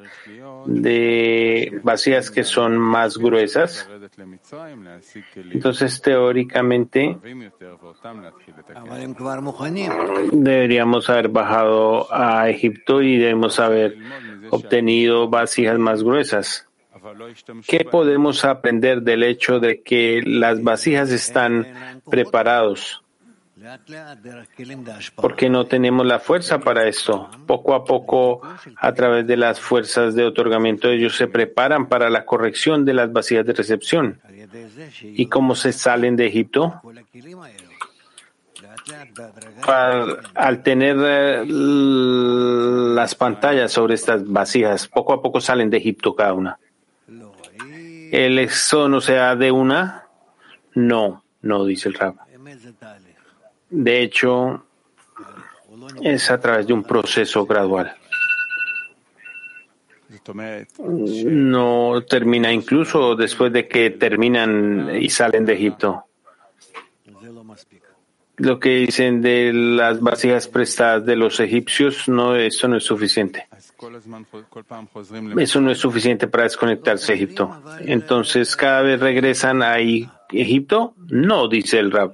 de 0.66 1.80
vacías 1.82 2.30
que 2.30 2.44
son 2.44 2.78
más 2.78 3.18
gruesas. 3.18 3.88
Entonces, 5.50 6.00
teóricamente, 6.00 7.16
deberíamos 10.32 11.10
haber 11.10 11.28
bajado 11.28 12.12
a 12.12 12.48
Egipto 12.48 13.02
y 13.02 13.18
debemos 13.18 13.58
haber 13.58 13.96
obtenido 14.50 15.28
vasijas 15.28 15.78
más 15.78 16.02
gruesas. 16.02 16.68
¿Qué 17.66 17.84
podemos 17.84 18.44
aprender 18.44 19.02
del 19.02 19.24
hecho 19.24 19.58
de 19.58 19.82
que 19.82 20.22
las 20.24 20.62
vasijas 20.62 21.10
están 21.10 22.00
preparados? 22.08 23.02
Porque 25.16 25.48
no 25.48 25.66
tenemos 25.66 26.06
la 26.06 26.18
fuerza 26.18 26.58
para 26.58 26.88
esto. 26.88 27.30
Poco 27.46 27.74
a 27.74 27.84
poco, 27.84 28.40
a 28.76 28.92
través 28.92 29.26
de 29.26 29.36
las 29.36 29.60
fuerzas 29.60 30.14
de 30.14 30.24
otorgamiento, 30.24 30.88
ellos 30.88 31.16
se 31.16 31.26
preparan 31.26 31.88
para 31.88 32.10
la 32.10 32.24
corrección 32.24 32.84
de 32.84 32.94
las 32.94 33.12
vasijas 33.12 33.46
de 33.46 33.52
recepción. 33.52 34.20
¿Y 35.02 35.26
cómo 35.26 35.54
se 35.54 35.72
salen 35.72 36.16
de 36.16 36.26
Egipto? 36.26 36.80
al 40.34 40.62
tener 40.62 40.96
eh, 41.00 41.44
las 41.46 43.14
pantallas 43.14 43.72
sobre 43.72 43.94
estas 43.94 44.26
vasijas, 44.26 44.88
poco 44.88 45.12
a 45.12 45.22
poco 45.22 45.40
salen 45.40 45.70
de 45.70 45.76
Egipto 45.78 46.14
cada 46.14 46.34
una. 46.34 46.58
¿El 48.10 48.38
éxodo 48.38 48.88
no 48.88 49.00
sea 49.00 49.36
de 49.36 49.50
una? 49.50 50.08
No, 50.74 51.24
no, 51.40 51.64
dice 51.64 51.88
el 51.88 51.94
Rab. 51.94 52.16
De 53.72 54.02
hecho, 54.02 54.64
es 56.02 56.30
a 56.30 56.38
través 56.38 56.66
de 56.66 56.74
un 56.74 56.84
proceso 56.84 57.46
gradual. 57.46 57.94
No 61.24 62.02
termina 62.06 62.52
incluso 62.52 63.16
después 63.16 63.50
de 63.50 63.66
que 63.66 63.90
terminan 63.90 64.90
y 64.94 65.08
salen 65.08 65.46
de 65.46 65.54
Egipto. 65.54 66.04
Lo 68.36 68.60
que 68.60 68.76
dicen 68.76 69.22
de 69.22 69.52
las 69.54 70.00
vasijas 70.00 70.48
prestadas 70.48 71.06
de 71.06 71.16
los 71.16 71.40
egipcios, 71.40 72.08
no, 72.08 72.36
eso 72.36 72.68
no 72.68 72.76
es 72.76 72.84
suficiente. 72.84 73.48
Eso 75.38 75.60
no 75.62 75.70
es 75.70 75.78
suficiente 75.78 76.26
para 76.28 76.44
desconectarse 76.44 77.12
de 77.12 77.16
Egipto. 77.16 77.62
Entonces, 77.80 78.54
cada 78.54 78.82
vez 78.82 79.00
regresan 79.00 79.62
a 79.62 79.78
Egipto. 79.78 80.94
No, 81.08 81.48
dice 81.48 81.78
el 81.78 81.90
Rab 81.90 82.12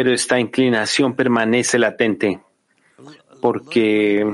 pero 0.00 0.14
esta 0.14 0.40
inclinación 0.40 1.12
permanece 1.12 1.78
latente 1.78 2.40
porque 3.42 4.24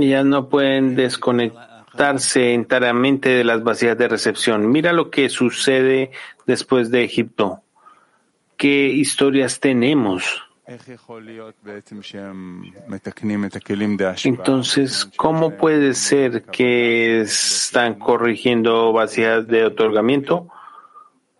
ya 0.00 0.24
no 0.24 0.48
pueden 0.48 0.96
desconectarse 0.96 2.54
enteramente 2.54 3.28
de 3.28 3.44
las 3.44 3.62
vacías 3.62 3.96
de 3.96 4.08
recepción. 4.08 4.68
Mira 4.68 4.92
lo 4.92 5.10
que 5.10 5.28
sucede 5.28 6.10
después 6.44 6.90
de 6.90 7.04
Egipto. 7.04 7.60
¿Qué 8.56 8.88
historias 8.88 9.60
tenemos? 9.60 10.42
Entonces, 14.24 15.08
¿cómo 15.16 15.56
puede 15.56 15.94
ser 15.94 16.42
que 16.42 17.20
están 17.20 17.94
corrigiendo 18.00 18.92
vacías 18.92 19.46
de 19.46 19.66
otorgamiento? 19.66 20.48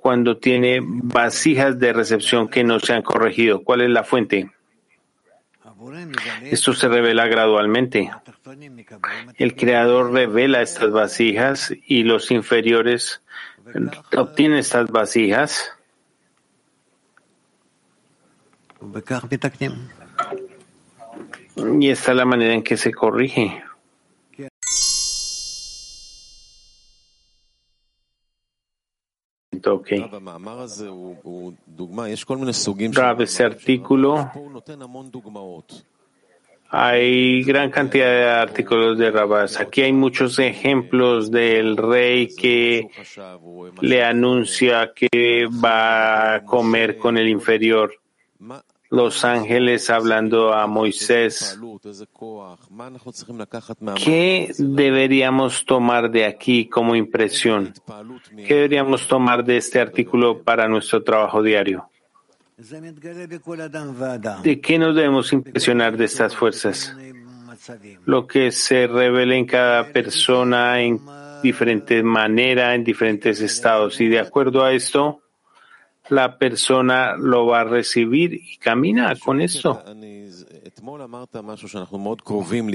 Cuando 0.02 0.36
tiene 0.36 0.80
vasijas 0.82 1.78
de 1.78 1.92
recepción 1.92 2.48
que 2.48 2.64
no 2.64 2.80
se 2.80 2.92
han 2.92 3.02
corregido? 3.02 3.62
¿Cuál 3.62 3.82
es 3.82 3.90
la 3.90 4.02
fuente? 4.02 4.50
Esto 6.42 6.74
se 6.74 6.88
revela 6.88 7.28
gradualmente. 7.28 8.10
El 9.36 9.54
creador 9.54 10.12
revela 10.12 10.60
estas 10.60 10.90
vasijas 10.90 11.72
y 11.86 12.02
los 12.02 12.32
inferiores 12.32 13.22
obtienen 14.16 14.58
estas 14.58 14.90
vasijas. 14.90 15.70
Y 21.80 21.90
esta 21.90 22.10
es 22.10 22.16
la 22.16 22.24
manera 22.24 22.54
en 22.54 22.64
que 22.64 22.76
se 22.76 22.92
corrige. 22.92 23.62
Okay. 29.64 30.10
ese 33.24 33.44
artículo, 33.44 34.30
hay 36.74 37.42
gran 37.42 37.70
cantidad 37.70 38.06
de 38.06 38.30
artículos 38.30 38.96
de 38.96 39.10
Rabas. 39.10 39.60
Aquí 39.60 39.82
hay 39.82 39.92
muchos 39.92 40.38
ejemplos 40.38 41.30
del 41.30 41.76
rey 41.76 42.34
que 42.34 42.88
le 43.82 44.02
anuncia 44.02 44.92
que 44.94 45.46
va 45.62 46.36
a 46.36 46.44
comer 46.44 46.96
con 46.96 47.18
el 47.18 47.28
inferior. 47.28 47.92
Los 48.92 49.24
ángeles 49.24 49.88
hablando 49.88 50.52
a 50.52 50.66
Moisés, 50.66 51.58
¿qué 53.96 54.52
deberíamos 54.58 55.64
tomar 55.64 56.10
de 56.10 56.26
aquí 56.26 56.68
como 56.68 56.94
impresión? 56.94 57.72
¿Qué 58.36 58.54
deberíamos 58.54 59.08
tomar 59.08 59.44
de 59.44 59.56
este 59.56 59.80
artículo 59.80 60.42
para 60.42 60.68
nuestro 60.68 61.02
trabajo 61.02 61.42
diario? 61.42 61.88
¿De 64.42 64.60
qué 64.60 64.78
nos 64.78 64.94
debemos 64.94 65.32
impresionar 65.32 65.96
de 65.96 66.04
estas 66.04 66.36
fuerzas? 66.36 66.94
Lo 68.04 68.26
que 68.26 68.52
se 68.52 68.86
revela 68.86 69.34
en 69.36 69.46
cada 69.46 69.90
persona 69.90 70.82
en 70.82 71.00
diferente 71.42 72.02
manera, 72.02 72.74
en 72.74 72.84
diferentes 72.84 73.40
estados. 73.40 74.02
Y 74.02 74.08
de 74.08 74.20
acuerdo 74.20 74.62
a 74.62 74.74
esto, 74.74 75.21
la 76.12 76.36
persona 76.36 77.16
lo 77.16 77.46
va 77.46 77.60
a 77.60 77.64
recibir 77.64 78.34
y 78.34 78.56
camina 78.58 79.14
con 79.16 79.40
esto. 79.40 79.82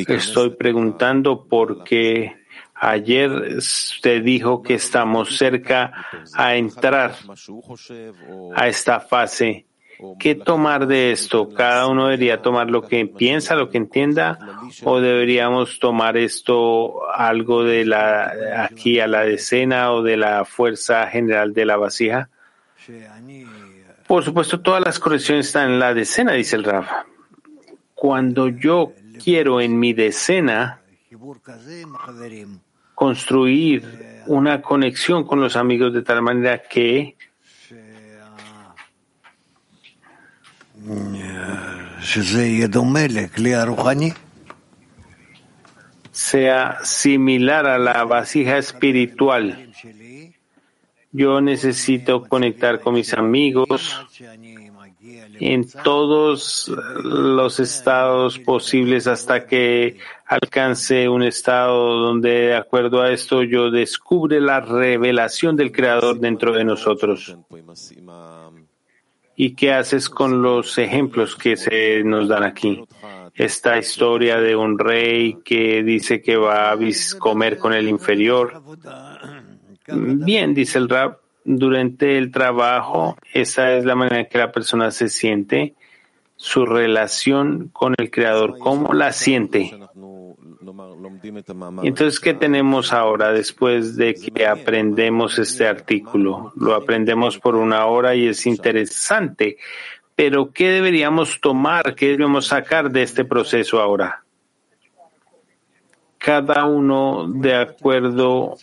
Estoy 0.07 0.49
preguntando 0.51 1.45
porque 1.47 2.35
ayer 2.73 3.29
usted 3.57 4.23
dijo 4.23 4.61
que 4.63 4.73
estamos 4.75 5.37
cerca 5.37 5.91
a 6.33 6.55
entrar 6.55 7.15
a 8.55 8.67
esta 8.67 8.99
fase 8.99 9.67
¿Qué 10.19 10.35
tomar 10.35 10.85
de 10.85 11.11
esto? 11.11 11.49
¿Cada 11.49 11.87
uno 11.87 12.05
debería 12.05 12.41
tomar 12.41 12.69
lo 12.69 12.83
que 12.83 13.05
piensa, 13.07 13.55
lo 13.55 13.69
que 13.69 13.77
entienda? 13.77 14.37
¿O 14.83 14.99
deberíamos 14.99 15.79
tomar 15.79 16.17
esto 16.17 17.09
algo 17.11 17.63
de 17.63 17.83
la 17.83 18.31
aquí 18.63 18.99
a 18.99 19.07
la 19.07 19.23
decena 19.23 19.91
o 19.93 20.03
de 20.03 20.17
la 20.17 20.45
fuerza 20.45 21.07
general 21.07 21.53
de 21.53 21.65
la 21.65 21.77
vasija? 21.77 22.29
Por 24.07 24.23
supuesto, 24.23 24.61
todas 24.61 24.83
las 24.83 24.99
correcciones 24.99 25.47
están 25.47 25.71
en 25.71 25.79
la 25.79 25.93
decena, 25.93 26.33
dice 26.33 26.55
el 26.55 26.63
Rafa. 26.63 27.05
Cuando 27.93 28.47
yo 28.47 28.93
quiero 29.23 29.59
en 29.59 29.77
mi 29.79 29.93
decena 29.93 30.81
construir 32.95 34.23
una 34.27 34.61
conexión 34.61 35.25
con 35.25 35.41
los 35.41 35.55
amigos 35.55 35.93
de 35.93 36.01
tal 36.03 36.21
manera 36.21 36.61
que 36.63 37.15
sea 46.11 46.79
similar 46.83 47.67
a 47.67 47.77
la 47.77 48.03
vasija 48.03 48.57
espiritual. 48.57 49.71
Yo 51.17 51.41
necesito 51.41 52.21
conectar 52.25 52.79
con 52.79 52.93
mis 52.93 53.11
amigos 53.11 54.05
en 55.39 55.67
todos 55.83 56.71
los 57.03 57.59
estados 57.59 58.37
posibles 58.37 59.07
hasta 59.07 59.47
que 59.47 59.97
alcance 60.27 61.09
un 61.09 61.23
estado 61.23 61.97
donde, 62.01 62.29
de 62.29 62.55
acuerdo 62.55 63.01
a 63.01 63.11
esto, 63.11 63.41
yo 63.41 63.71
descubre 63.71 64.39
la 64.39 64.59
revelación 64.59 65.55
del 65.55 65.71
Creador 65.71 66.19
dentro 66.19 66.53
de 66.53 66.63
nosotros. 66.63 67.35
¿Y 69.35 69.55
qué 69.55 69.73
haces 69.73 70.11
con 70.11 70.43
los 70.43 70.77
ejemplos 70.77 71.35
que 71.35 71.57
se 71.57 72.03
nos 72.03 72.27
dan 72.27 72.43
aquí? 72.43 72.83
Esta 73.33 73.79
historia 73.79 74.39
de 74.39 74.55
un 74.55 74.77
rey 74.77 75.39
que 75.43 75.81
dice 75.81 76.21
que 76.21 76.37
va 76.37 76.71
a 76.71 76.77
comer 77.17 77.57
con 77.57 77.73
el 77.73 77.87
inferior. 77.87 78.61
Bien, 79.87 80.53
dice 80.53 80.77
el 80.77 80.89
rap, 80.89 81.19
durante 81.45 82.17
el 82.17 82.31
trabajo, 82.31 83.17
esa 83.33 83.73
es 83.73 83.85
la 83.85 83.95
manera 83.95 84.19
en 84.19 84.27
que 84.27 84.37
la 84.37 84.51
persona 84.51 84.91
se 84.91 85.07
siente, 85.07 85.75
su 86.35 86.65
relación 86.65 87.69
con 87.71 87.95
el 87.97 88.11
Creador, 88.11 88.57
cómo 88.59 88.93
la 88.93 89.13
siente. 89.13 89.73
Entonces, 91.83 92.19
¿qué 92.19 92.33
tenemos 92.33 92.91
ahora 92.91 93.31
después 93.31 93.95
de 93.95 94.13
que 94.13 94.45
aprendemos 94.45 95.39
este 95.39 95.65
artículo? 95.65 96.51
Lo 96.57 96.75
aprendemos 96.75 97.39
por 97.39 97.55
una 97.55 97.85
hora 97.85 98.13
y 98.13 98.27
es 98.27 98.45
interesante, 98.45 99.57
pero 100.15 100.51
¿qué 100.51 100.69
deberíamos 100.69 101.39
tomar, 101.39 101.95
qué 101.95 102.09
debemos 102.09 102.47
sacar 102.47 102.91
de 102.91 103.03
este 103.03 103.23
proceso 103.23 103.79
ahora? 103.79 104.23
Cada 106.17 106.65
uno 106.65 107.27
de 107.29 107.55
acuerdo 107.55 108.57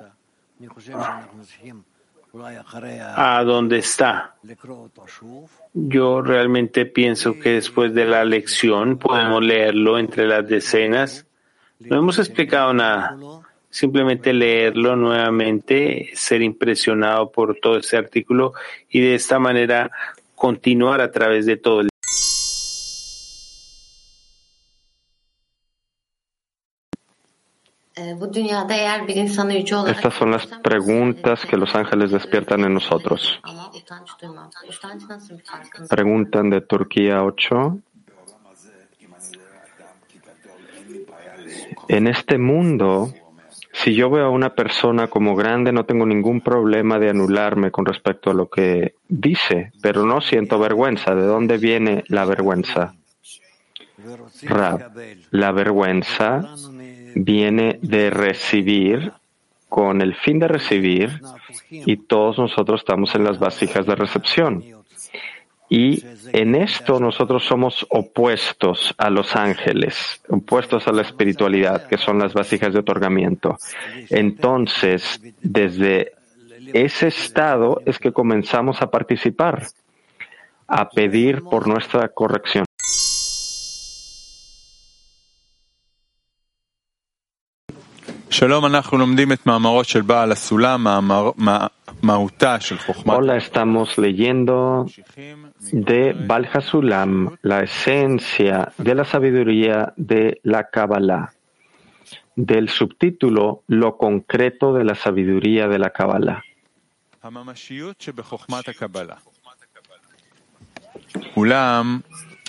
a 3.16 3.44
dónde 3.44 3.78
está. 3.78 4.34
Yo 5.72 6.22
realmente 6.22 6.86
pienso 6.86 7.38
que 7.38 7.50
después 7.50 7.94
de 7.94 8.04
la 8.04 8.24
lección 8.24 8.98
podemos 8.98 9.42
leerlo 9.42 9.98
entre 9.98 10.26
las 10.26 10.46
decenas 10.48 11.26
no 11.80 11.98
hemos 11.98 12.18
explicado 12.18 12.72
nada. 12.72 13.16
Simplemente 13.68 14.32
leerlo 14.32 14.94
nuevamente, 14.94 16.10
ser 16.14 16.42
impresionado 16.42 17.30
por 17.32 17.56
todo 17.56 17.78
este 17.78 17.96
artículo 17.96 18.52
y 18.88 19.00
de 19.00 19.16
esta 19.16 19.38
manera 19.38 19.90
continuar 20.34 21.00
a 21.00 21.10
través 21.10 21.46
de 21.46 21.56
todo 21.56 21.80
el 21.80 21.88
Estas 29.88 30.14
son 30.14 30.30
las 30.30 30.46
preguntas 30.46 31.44
que 31.46 31.56
los 31.56 31.74
ángeles 31.74 32.10
despiertan 32.10 32.64
en 32.64 32.74
nosotros. 32.74 33.40
Preguntan 35.88 36.50
de 36.50 36.60
Turquía 36.60 37.24
8. 37.24 37.78
En 41.88 42.06
este 42.06 42.38
mundo, 42.38 43.12
si 43.72 43.94
yo 43.94 44.08
veo 44.08 44.26
a 44.26 44.30
una 44.30 44.54
persona 44.54 45.08
como 45.08 45.34
grande, 45.34 45.72
no 45.72 45.84
tengo 45.84 46.06
ningún 46.06 46.40
problema 46.40 46.98
de 46.98 47.10
anularme 47.10 47.70
con 47.70 47.84
respecto 47.84 48.30
a 48.30 48.34
lo 48.34 48.48
que 48.48 48.94
dice, 49.08 49.72
pero 49.82 50.04
no 50.06 50.20
siento 50.20 50.58
vergüenza. 50.58 51.14
¿De 51.14 51.26
dónde 51.26 51.58
viene 51.58 52.04
la 52.08 52.24
vergüenza? 52.24 52.94
la 55.30 55.52
vergüenza 55.52 56.42
viene 57.14 57.78
de 57.82 58.10
recibir 58.10 59.12
con 59.68 60.00
el 60.00 60.14
fin 60.14 60.38
de 60.38 60.48
recibir 60.48 61.20
y 61.70 61.96
todos 61.96 62.38
nosotros 62.38 62.80
estamos 62.80 63.14
en 63.14 63.24
las 63.24 63.38
vasijas 63.38 63.86
de 63.86 63.96
recepción. 63.96 64.62
Y 65.68 66.04
en 66.32 66.54
esto 66.54 67.00
nosotros 67.00 67.44
somos 67.44 67.86
opuestos 67.88 68.94
a 68.98 69.10
los 69.10 69.34
ángeles, 69.34 70.22
opuestos 70.28 70.86
a 70.86 70.92
la 70.92 71.02
espiritualidad, 71.02 71.88
que 71.88 71.96
son 71.96 72.18
las 72.18 72.34
vasijas 72.34 72.72
de 72.72 72.80
otorgamiento. 72.80 73.56
Entonces, 74.10 75.20
desde 75.42 76.12
ese 76.72 77.08
estado 77.08 77.80
es 77.86 77.98
que 77.98 78.12
comenzamos 78.12 78.82
a 78.82 78.90
participar, 78.90 79.66
a 80.68 80.88
pedir 80.88 81.42
por 81.42 81.66
nuestra 81.66 82.08
corrección. 82.08 82.64
Hola, 93.06 93.36
estamos 93.36 93.96
leyendo 93.96 94.86
de 95.70 96.12
Balhasulam, 96.14 97.36
la 97.42 97.60
esencia 97.62 98.72
de 98.76 98.94
la 98.96 99.04
sabiduría 99.04 99.92
de 99.96 100.40
la 100.42 100.68
Kabbalah, 100.68 101.32
del 102.34 102.68
subtítulo 102.68 103.62
Lo 103.68 103.96
concreto 103.96 104.74
de 104.74 104.82
la 104.82 104.96
sabiduría 104.96 105.68
de 105.68 105.78
la 105.78 105.90
Kabbalah. 105.90 106.42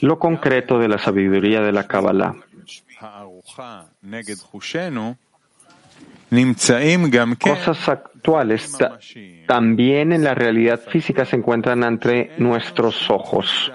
Lo 0.02 0.18
concreto 0.18 0.80
de 0.80 0.88
la 0.88 0.98
sabiduría 0.98 1.62
de 1.62 1.72
la 1.72 1.88
Kabbalah 1.88 2.36
Cosas 7.56 7.90
actuales 7.90 8.78
también 9.48 10.12
en 10.12 10.24
la 10.24 10.34
realidad 10.34 10.80
física 10.80 11.26
se 11.26 11.36
encuentran 11.36 11.84
ante 11.84 12.32
nuestros 12.38 13.10
ojos. 13.10 13.72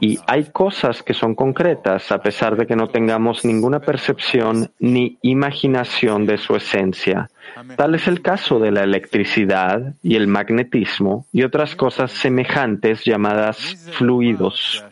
Y 0.00 0.18
hay 0.26 0.44
cosas 0.50 1.02
que 1.02 1.14
son 1.14 1.34
concretas 1.34 2.10
a 2.12 2.18
pesar 2.18 2.56
de 2.56 2.66
que 2.66 2.76
no 2.76 2.88
tengamos 2.88 3.44
ninguna 3.44 3.80
percepción 3.80 4.70
ni 4.78 5.18
imaginación 5.22 6.26
de 6.26 6.38
su 6.38 6.56
esencia. 6.56 7.30
Tal 7.76 7.94
es 7.94 8.06
el 8.06 8.22
caso 8.22 8.58
de 8.58 8.70
la 8.70 8.82
electricidad 8.82 9.94
y 10.02 10.16
el 10.16 10.26
magnetismo 10.26 11.26
y 11.32 11.42
otras 11.42 11.74
cosas 11.76 12.12
semejantes 12.12 13.04
llamadas 13.04 13.58
fluidos. 13.92 14.84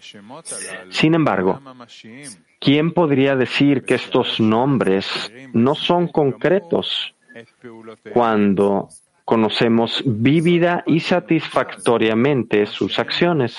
Sin 0.90 1.14
embargo, 1.14 1.60
¿quién 2.58 2.92
podría 2.92 3.36
decir 3.36 3.84
que 3.84 3.94
estos 3.94 4.40
nombres 4.40 5.32
no 5.52 5.74
son 5.74 6.08
concretos 6.08 7.14
cuando 8.12 8.88
conocemos 9.24 10.02
vívida 10.06 10.84
y 10.86 11.00
satisfactoriamente 11.00 12.66
sus 12.66 12.98
acciones? 12.98 13.56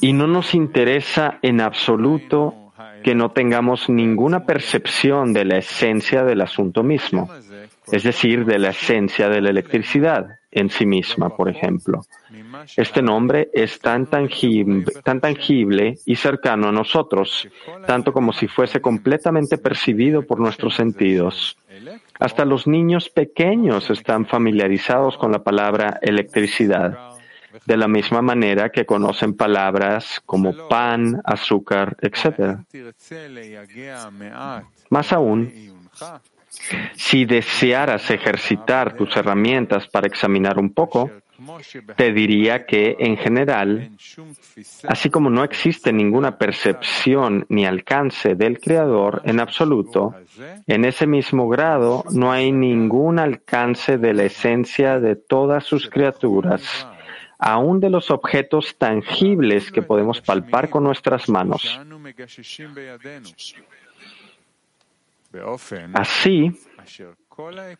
Y 0.00 0.12
no 0.12 0.26
nos 0.26 0.54
interesa 0.54 1.38
en 1.42 1.60
absoluto 1.60 2.72
que 3.02 3.14
no 3.14 3.30
tengamos 3.32 3.88
ninguna 3.88 4.44
percepción 4.44 5.32
de 5.32 5.44
la 5.44 5.58
esencia 5.58 6.24
del 6.24 6.40
asunto 6.40 6.82
mismo, 6.82 7.28
es 7.90 8.02
decir, 8.02 8.44
de 8.44 8.58
la 8.58 8.70
esencia 8.70 9.28
de 9.28 9.40
la 9.40 9.50
electricidad 9.50 10.37
en 10.50 10.70
sí 10.70 10.86
misma, 10.86 11.30
por 11.30 11.48
ejemplo. 11.48 12.04
Este 12.76 13.02
nombre 13.02 13.50
es 13.52 13.78
tan 13.78 14.06
tangible, 14.06 14.86
tan 15.04 15.20
tangible 15.20 15.98
y 16.06 16.16
cercano 16.16 16.68
a 16.68 16.72
nosotros, 16.72 17.48
tanto 17.86 18.12
como 18.12 18.32
si 18.32 18.48
fuese 18.48 18.80
completamente 18.80 19.58
percibido 19.58 20.22
por 20.22 20.40
nuestros 20.40 20.74
sentidos. 20.74 21.56
Hasta 22.18 22.44
los 22.44 22.66
niños 22.66 23.08
pequeños 23.10 23.90
están 23.90 24.26
familiarizados 24.26 25.16
con 25.16 25.32
la 25.32 25.42
palabra 25.42 25.98
electricidad, 26.02 26.98
de 27.64 27.76
la 27.76 27.88
misma 27.88 28.22
manera 28.22 28.70
que 28.70 28.86
conocen 28.86 29.34
palabras 29.34 30.20
como 30.24 30.68
pan, 30.68 31.20
azúcar, 31.24 31.96
etc. 32.00 32.58
Más 34.90 35.12
aún, 35.12 35.52
si 36.94 37.24
desearas 37.24 38.10
ejercitar 38.10 38.96
tus 38.96 39.16
herramientas 39.16 39.86
para 39.88 40.06
examinar 40.06 40.58
un 40.58 40.72
poco, 40.72 41.10
te 41.96 42.12
diría 42.12 42.66
que, 42.66 42.96
en 42.98 43.16
general, 43.16 43.90
así 44.88 45.08
como 45.08 45.30
no 45.30 45.44
existe 45.44 45.92
ninguna 45.92 46.36
percepción 46.36 47.46
ni 47.48 47.64
alcance 47.64 48.34
del 48.34 48.58
Creador 48.58 49.22
en 49.24 49.38
absoluto, 49.38 50.14
en 50.66 50.84
ese 50.84 51.06
mismo 51.06 51.48
grado 51.48 52.04
no 52.10 52.32
hay 52.32 52.50
ningún 52.50 53.20
alcance 53.20 53.98
de 53.98 54.14
la 54.14 54.24
esencia 54.24 54.98
de 54.98 55.14
todas 55.14 55.64
sus 55.64 55.88
criaturas, 55.88 56.88
aún 57.38 57.78
de 57.78 57.90
los 57.90 58.10
objetos 58.10 58.74
tangibles 58.76 59.70
que 59.70 59.82
podemos 59.82 60.20
palpar 60.20 60.68
con 60.68 60.82
nuestras 60.82 61.28
manos. 61.28 61.80
Así, 65.94 66.52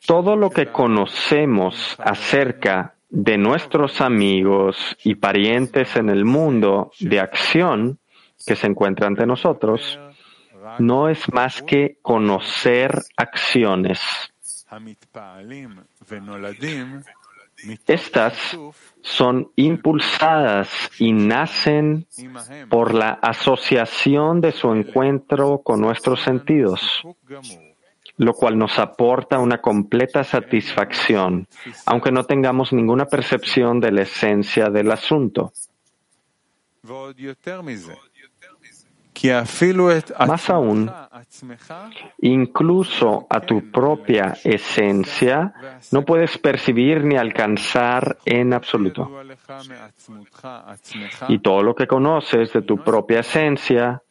todo 0.07 0.37
lo 0.37 0.51
que 0.51 0.67
conocemos 0.67 1.97
acerca 1.99 2.95
de 3.11 3.39
nuestros 3.39 4.01
amigos 4.01 4.97
y 5.03 5.15
parientes 5.15 5.97
en 5.97 6.11
el 6.11 6.25
mundo 6.25 6.93
de 7.01 7.21
acción 7.21 7.99
que 8.47 8.55
se 8.55 8.67
encuentra 8.67 9.07
ante 9.07 9.27
nosotros 9.27 9.99
no 10.79 11.09
es 11.09 11.33
más 11.33 11.63
que 11.63 11.99
conocer 12.03 13.03
acciones. 13.17 14.01
Estas 17.87 18.57
son 19.03 19.51
impulsadas 19.57 20.69
y 20.99 21.13
nacen 21.13 22.07
por 22.69 22.95
la 22.95 23.11
asociación 23.11 24.41
de 24.41 24.53
su 24.53 24.73
encuentro 24.73 25.63
con 25.63 25.81
nuestros 25.81 26.23
sentidos 26.23 27.03
lo 28.19 28.35
cual 28.35 28.59
nos 28.59 28.79
aporta 28.79 29.39
una 29.39 29.61
completa 29.61 30.25
satisfacción, 30.25 31.47
aunque 31.87 32.11
no 32.11 32.25
tengamos 32.25 32.73
ninguna 32.73 33.07
percepción 33.07 33.81
de 33.81 33.93
la 33.93 34.03
esencia 34.03 34.69
del 34.71 34.91
asunto. 34.91 35.53
Más 40.27 40.51
aún, 40.51 40.91
incluso 42.19 43.27
a 43.29 43.41
tu 43.41 43.71
propia 43.71 44.37
esencia 44.45 45.53
no 45.93 46.05
puedes 46.05 46.39
percibir 46.39 47.05
ni 47.05 47.17
alcanzar 47.17 48.19
en 48.25 48.53
absoluto. 48.53 49.11
Y 51.29 51.39
todo 51.41 51.63
lo 51.63 51.75
que 51.75 51.87
conoces 51.87 52.53
de 52.53 52.63
tu 52.63 52.83
propia 52.83 53.21
esencia 53.21 54.03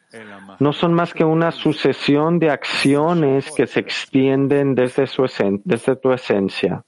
no 0.59 0.73
son 0.73 0.93
más 0.93 1.13
que 1.13 1.23
una 1.23 1.51
sucesión 1.51 2.39
de 2.39 2.49
acciones 2.49 3.51
que 3.55 3.67
se 3.67 3.79
extienden 3.79 4.73
desde, 4.73 5.05
su 5.07 5.25
desde 5.63 5.95
tu 5.95 6.11
esencia. 6.11 6.83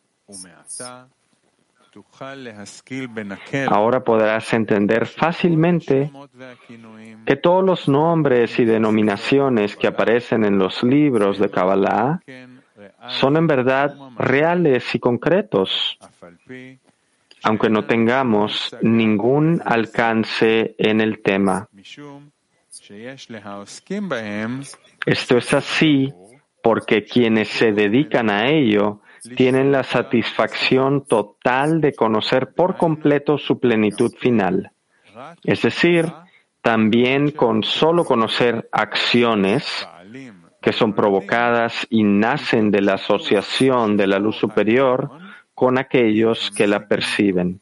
Ahora 3.69 4.03
podrás 4.03 4.53
entender 4.53 5.05
fácilmente 5.05 6.11
que 7.25 7.35
todos 7.35 7.63
los 7.63 7.87
nombres 7.87 8.57
y 8.59 8.65
denominaciones 8.65 9.75
que 9.75 9.87
aparecen 9.87 10.43
en 10.45 10.57
los 10.57 10.83
libros 10.83 11.39
de 11.39 11.49
Kabbalah 11.49 12.21
son 13.07 13.37
en 13.37 13.47
verdad 13.47 13.95
reales 14.17 14.93
y 14.95 14.99
concretos, 14.99 15.97
aunque 17.43 17.69
no 17.69 17.85
tengamos 17.85 18.75
ningún 18.81 19.61
alcance 19.65 20.75
en 20.77 21.01
el 21.01 21.21
tema. 21.21 21.67
Esto 25.05 25.37
es 25.37 25.53
así 25.53 26.13
porque 26.61 27.03
quienes 27.03 27.49
se 27.49 27.71
dedican 27.71 28.29
a 28.29 28.47
ello 28.47 29.01
tienen 29.35 29.71
la 29.71 29.83
satisfacción 29.83 31.05
total 31.05 31.81
de 31.81 31.93
conocer 31.93 32.53
por 32.53 32.77
completo 32.77 33.37
su 33.37 33.59
plenitud 33.59 34.13
final. 34.19 34.71
Es 35.43 35.61
decir, 35.61 36.11
también 36.61 37.31
con 37.31 37.63
solo 37.63 38.05
conocer 38.05 38.69
acciones 38.71 39.87
que 40.61 40.73
son 40.73 40.93
provocadas 40.93 41.87
y 41.89 42.03
nacen 42.03 42.71
de 42.71 42.81
la 42.81 42.95
asociación 42.95 43.95
de 43.97 44.07
la 44.07 44.19
luz 44.19 44.37
superior 44.37 45.09
con 45.55 45.77
aquellos 45.77 46.51
que 46.51 46.67
la 46.67 46.87
perciben. 46.87 47.59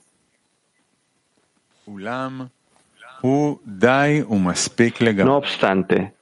No 5.26 5.38
obstante, 5.38 6.14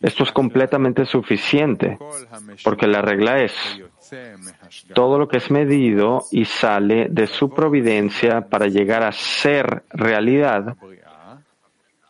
esto 0.00 0.24
es 0.24 0.32
completamente 0.32 1.04
suficiente, 1.04 1.98
porque 2.62 2.86
la 2.86 3.00
regla 3.02 3.42
es, 3.42 3.52
todo 4.94 5.18
lo 5.18 5.28
que 5.28 5.38
es 5.38 5.50
medido 5.50 6.24
y 6.30 6.44
sale 6.44 7.08
de 7.10 7.26
su 7.26 7.50
providencia 7.50 8.42
para 8.42 8.66
llegar 8.66 9.02
a 9.02 9.12
ser 9.12 9.84
realidad, 9.90 10.76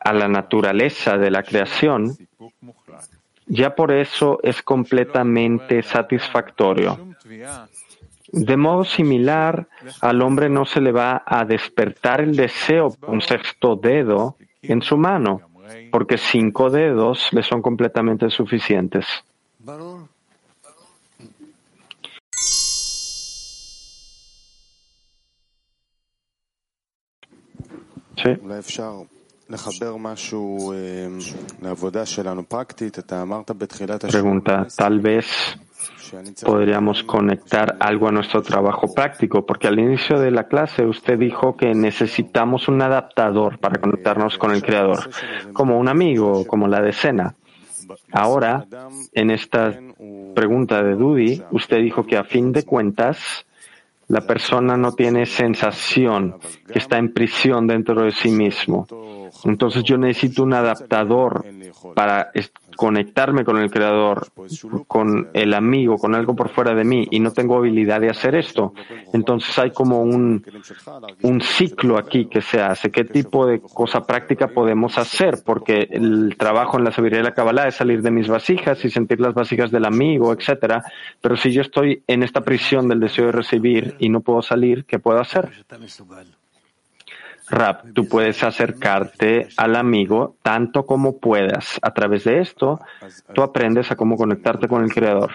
a 0.01 0.13
la 0.13 0.29
naturaleza 0.29 1.17
de 1.17 1.31
la 1.31 1.43
creación, 1.43 2.17
ya 3.47 3.75
por 3.75 3.93
eso 3.93 4.39
es 4.43 4.63
completamente 4.63 5.83
satisfactorio. 5.83 6.99
De 8.33 8.57
modo 8.57 8.85
similar, 8.85 9.69
al 10.01 10.23
hombre 10.23 10.49
no 10.49 10.65
se 10.65 10.81
le 10.81 10.93
va 10.93 11.23
a 11.25 11.45
despertar 11.45 12.21
el 12.21 12.37
deseo 12.37 12.91
por 12.91 13.11
un 13.11 13.21
sexto 13.21 13.77
dedo 13.77 14.37
en 14.63 14.83
su 14.83 14.97
mano, 14.97 15.46
porque 15.91 16.19
cinco 16.19 16.71
dedos 16.71 17.29
le 17.33 17.43
son 17.43 17.63
completamente 17.63 18.31
suficientes. 18.31 19.07
Sí. 28.17 28.31
Pregunta, 34.09 34.67
tal 34.77 35.01
vez 35.01 35.27
podríamos 36.45 37.03
conectar 37.05 37.77
algo 37.81 38.09
a 38.09 38.13
nuestro 38.13 38.43
trabajo 38.43 38.93
práctico, 38.95 39.45
porque 39.45 39.69
al 39.69 39.79
inicio 39.79 40.19
de 40.19 40.31
la 40.31 40.45
clase 40.45 40.85
usted 40.85 41.19
dijo 41.19 41.57
que 41.57 41.75
necesitamos 41.75 42.69
un 42.69 42.83
adaptador 42.83 43.59
para 43.59 43.81
conectarnos 43.81 44.39
con 44.39 44.53
el 44.53 44.63
Creador, 44.63 45.11
como 45.53 45.79
un 45.79 45.89
amigo, 45.89 46.47
como 46.47 46.69
la 46.69 46.81
decena. 46.81 47.35
Ahora, 48.13 48.67
en 49.13 49.31
esta 49.31 49.79
pregunta 50.35 50.83
de 50.83 50.95
Dudi, 50.95 51.43
usted 51.51 51.79
dijo 51.79 52.05
que 52.05 52.17
a 52.17 52.25
fin 52.25 52.53
de 52.53 52.65
cuentas, 52.65 53.47
la 54.09 54.21
persona 54.21 54.77
no 54.77 54.93
tiene 54.93 55.27
sensación 55.27 56.37
que 56.73 56.79
está 56.79 56.99
en 56.99 57.13
prisión 57.13 57.67
dentro 57.67 58.03
de 58.03 58.13
sí 58.13 58.31
mismo. 58.31 58.87
Entonces 59.45 59.85
yo 59.85 59.97
necesito 59.99 60.43
un 60.43 60.55
adaptador 60.55 61.45
para 61.95 62.31
conectarme 62.77 63.45
con 63.45 63.59
el 63.59 63.71
creador, 63.71 64.29
con 64.87 65.29
el 65.33 65.55
amigo, 65.55 65.97
con 65.97 66.15
algo 66.15 66.37
por 66.37 66.51
fuera 66.51 66.75
de 66.75 66.85
mí 66.85 67.09
y 67.11 67.21
no 67.21 67.33
tengo 67.33 67.57
habilidad 67.57 68.01
de 68.01 68.11
hacer 68.11 68.35
esto. 68.35 68.75
Entonces 69.13 69.59
hay 69.59 69.71
como 69.71 70.03
un, 70.03 70.45
un 71.23 71.41
ciclo 71.41 71.99
aquí 71.99 72.27
que 72.27 72.43
se 72.43 72.61
hace. 72.61 72.91
¿Qué 72.91 73.05
tipo 73.05 73.47
de 73.47 73.61
cosa 73.61 74.01
práctica 74.07 74.49
podemos 74.49 74.99
hacer? 74.99 75.37
Porque 75.45 75.89
el 75.91 76.37
trabajo 76.39 76.79
en 76.79 76.85
la 76.85 76.93
sabiduría 76.93 77.19
de 77.19 77.25
la 77.25 77.35
Kabbalah 77.35 77.69
es 77.69 77.77
salir 77.77 78.03
de 78.03 78.11
mis 78.11 78.29
vasijas 78.29 78.85
y 78.85 78.91
sentir 78.91 79.21
las 79.21 79.35
vasijas 79.35 79.71
del 79.71 79.87
amigo, 79.87 80.33
etcétera. 80.33 80.85
Pero 81.21 81.37
si 81.37 81.51
yo 81.51 81.63
estoy 81.63 82.03
en 82.07 82.23
esta 82.23 82.43
prisión 82.43 82.89
del 82.89 83.01
deseo 83.01 83.27
de 83.27 83.33
recibir 83.33 83.97
y 83.99 84.09
no 84.09 84.21
puedo 84.21 84.43
salir, 84.43 84.85
¿qué 84.85 84.99
puedo 84.99 85.19
hacer? 85.19 85.51
Rap, 87.49 87.87
tú 87.95 88.09
puedes 88.09 88.43
acercarte 88.43 89.49
al 89.57 89.77
amigo 89.77 90.37
tanto 90.43 90.85
como 90.85 91.19
puedas. 91.19 91.79
A 91.83 91.93
través 91.93 92.25
de 92.25 92.41
esto, 92.41 92.81
tú 93.35 93.43
aprendes 93.43 93.91
a 93.91 93.97
cómo 93.97 94.17
conectarte 94.17 94.69
con 94.69 94.83
el 94.83 94.93
Creador. 94.93 95.33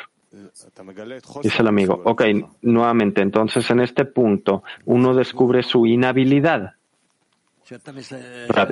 Dice 1.44 1.62
el 1.62 1.68
amigo, 1.68 2.02
ok, 2.06 2.24
nuevamente, 2.62 3.22
entonces 3.22 3.70
en 3.70 3.82
este 3.82 4.06
punto 4.06 4.64
uno 4.86 5.14
descubre 5.14 5.64
su 5.64 5.86
inhabilidad. 5.86 6.76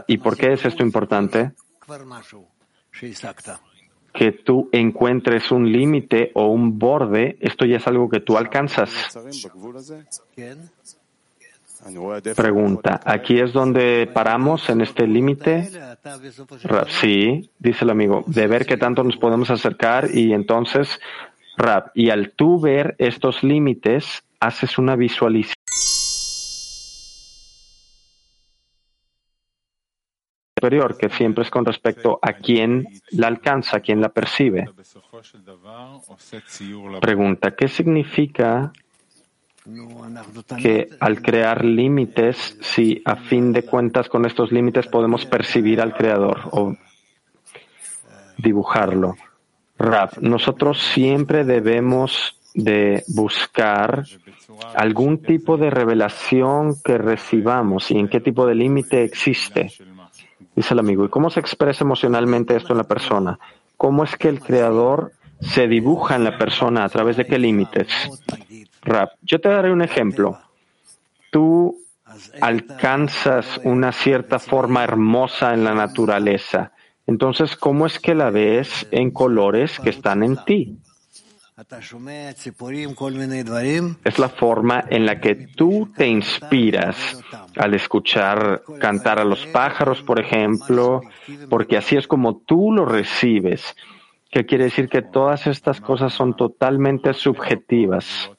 ¿Y 0.08 0.18
por 0.18 0.38
qué 0.38 0.54
es 0.54 0.66
esto 0.66 0.84
importante? 0.84 1.52
Que 4.14 4.32
tú 4.32 4.70
encuentres 4.72 5.52
un 5.52 5.72
límite 5.72 6.32
o 6.34 6.48
un 6.48 6.80
borde, 6.80 7.38
esto 7.40 7.66
ya 7.66 7.78
es 7.78 7.88
algo 7.88 8.10
que 8.10 8.20
tú 8.20 8.38
alcanzas. 8.38 8.90
Pregunta, 12.36 13.00
¿aquí 13.06 13.40
es 13.40 13.54
donde 13.54 14.10
paramos 14.14 14.70
en 14.70 14.82
este 14.82 15.08
límite? 15.08 15.70
Sí, 16.88 17.50
dice 17.58 17.86
el 17.86 17.90
amigo, 17.90 18.24
de 18.28 18.48
ver 18.48 18.66
qué 18.66 18.78
tanto 18.78 19.04
nos 19.04 19.18
podemos 19.18 19.50
acercar 19.50 20.10
y 20.14 20.34
entonces, 20.34 21.00
Rap, 21.58 21.92
y 21.94 22.10
al 22.10 22.32
tú 22.32 22.60
ver 22.60 22.96
estos 22.98 23.44
límites, 23.44 24.24
haces 24.40 24.78
una 24.78 24.96
visualización 24.96 25.56
superior, 30.58 30.98
que 30.98 31.10
siempre 31.10 31.44
es 31.44 31.50
con 31.50 31.64
respecto 31.64 32.20
a 32.22 32.34
quién 32.34 32.86
la 33.12 33.28
alcanza, 33.28 33.78
a 33.78 33.80
quién 33.80 34.02
la 34.02 34.10
percibe. 34.10 34.70
Pregunta, 37.00 37.56
¿qué 37.56 37.70
significa 37.70 38.74
que 40.62 40.90
al 41.00 41.22
crear 41.22 41.64
límites, 41.64 42.58
si 42.62 43.02
a 43.06 43.16
fin 43.16 43.52
de 43.52 43.64
cuentas 43.64 44.10
con 44.10 44.26
estos 44.26 44.52
límites 44.52 44.88
podemos 44.88 45.26
percibir 45.26 45.82
al 45.82 45.94
Creador 45.94 46.50
o 46.52 46.76
dibujarlo? 48.38 49.16
Rap, 49.78 50.18
nosotros 50.18 50.82
siempre 50.82 51.46
debemos 51.46 52.40
de 52.54 53.04
buscar 53.08 54.06
algún 54.76 55.22
tipo 55.22 55.58
de 55.58 55.70
revelación 55.70 56.76
que 56.84 56.98
recibamos 56.98 57.90
y 57.92 57.98
en 57.98 58.10
qué 58.10 58.20
tipo 58.20 58.46
de 58.46 58.56
límite 58.56 59.04
existe. 59.04 59.72
Dice 60.56 60.74
el 60.74 60.80
amigo, 60.80 61.06
¿y 61.06 61.10
cómo 61.10 61.30
se 61.30 61.40
expresa 61.40 61.84
emocionalmente 61.84 62.56
esto 62.56 62.74
en 62.74 62.80
la 62.80 62.84
persona? 62.84 63.40
¿Cómo 63.78 64.04
es 64.04 64.16
que 64.18 64.28
el 64.28 64.42
creador 64.42 65.14
se 65.40 65.68
dibuja 65.68 66.16
en 66.16 66.26
la 66.26 66.38
persona 66.38 66.84
a 66.84 66.90
través 66.90 67.16
de 67.16 67.26
qué 67.26 67.40
límites? 67.40 67.88
Yo 69.22 69.40
te 69.40 69.50
daré 69.50 69.72
un 69.72 69.82
ejemplo. 69.82 70.40
Tú 71.32 71.78
alcanzas 72.42 73.60
una 73.64 73.92
cierta 73.92 74.40
forma 74.40 74.84
hermosa 74.84 75.54
en 75.54 75.64
la 75.64 75.74
naturaleza. 75.74 76.72
Entonces, 77.08 77.56
¿cómo 77.56 77.86
es 77.86 78.00
que 78.00 78.16
la 78.16 78.30
ves 78.30 78.88
en 78.92 79.12
colores 79.12 79.80
que 79.80 79.90
están 79.90 80.24
en 80.24 80.38
ti? 80.46 80.78
Es 84.06 84.18
la 84.18 84.30
forma 84.30 84.86
en 84.90 85.06
la 85.06 85.20
que 85.20 85.36
tú 85.36 85.92
te 85.96 86.08
inspiras 86.08 87.22
al 87.58 87.74
escuchar 87.74 88.64
cantar 88.80 89.20
a 89.20 89.26
los 89.26 89.46
pájaros, 89.48 90.02
por 90.02 90.20
ejemplo, 90.20 91.02
porque 91.50 91.78
así 91.78 91.98
es 91.98 92.08
como 92.08 92.38
tú 92.38 92.72
lo 92.72 92.86
recibes, 92.86 93.76
que 94.32 94.46
quiere 94.46 94.66
decir 94.66 94.88
que 94.88 95.02
todas 95.02 95.48
estas 95.48 95.82
cosas 95.82 96.14
son 96.14 96.36
totalmente 96.36 97.14
subjetivas. 97.14 98.32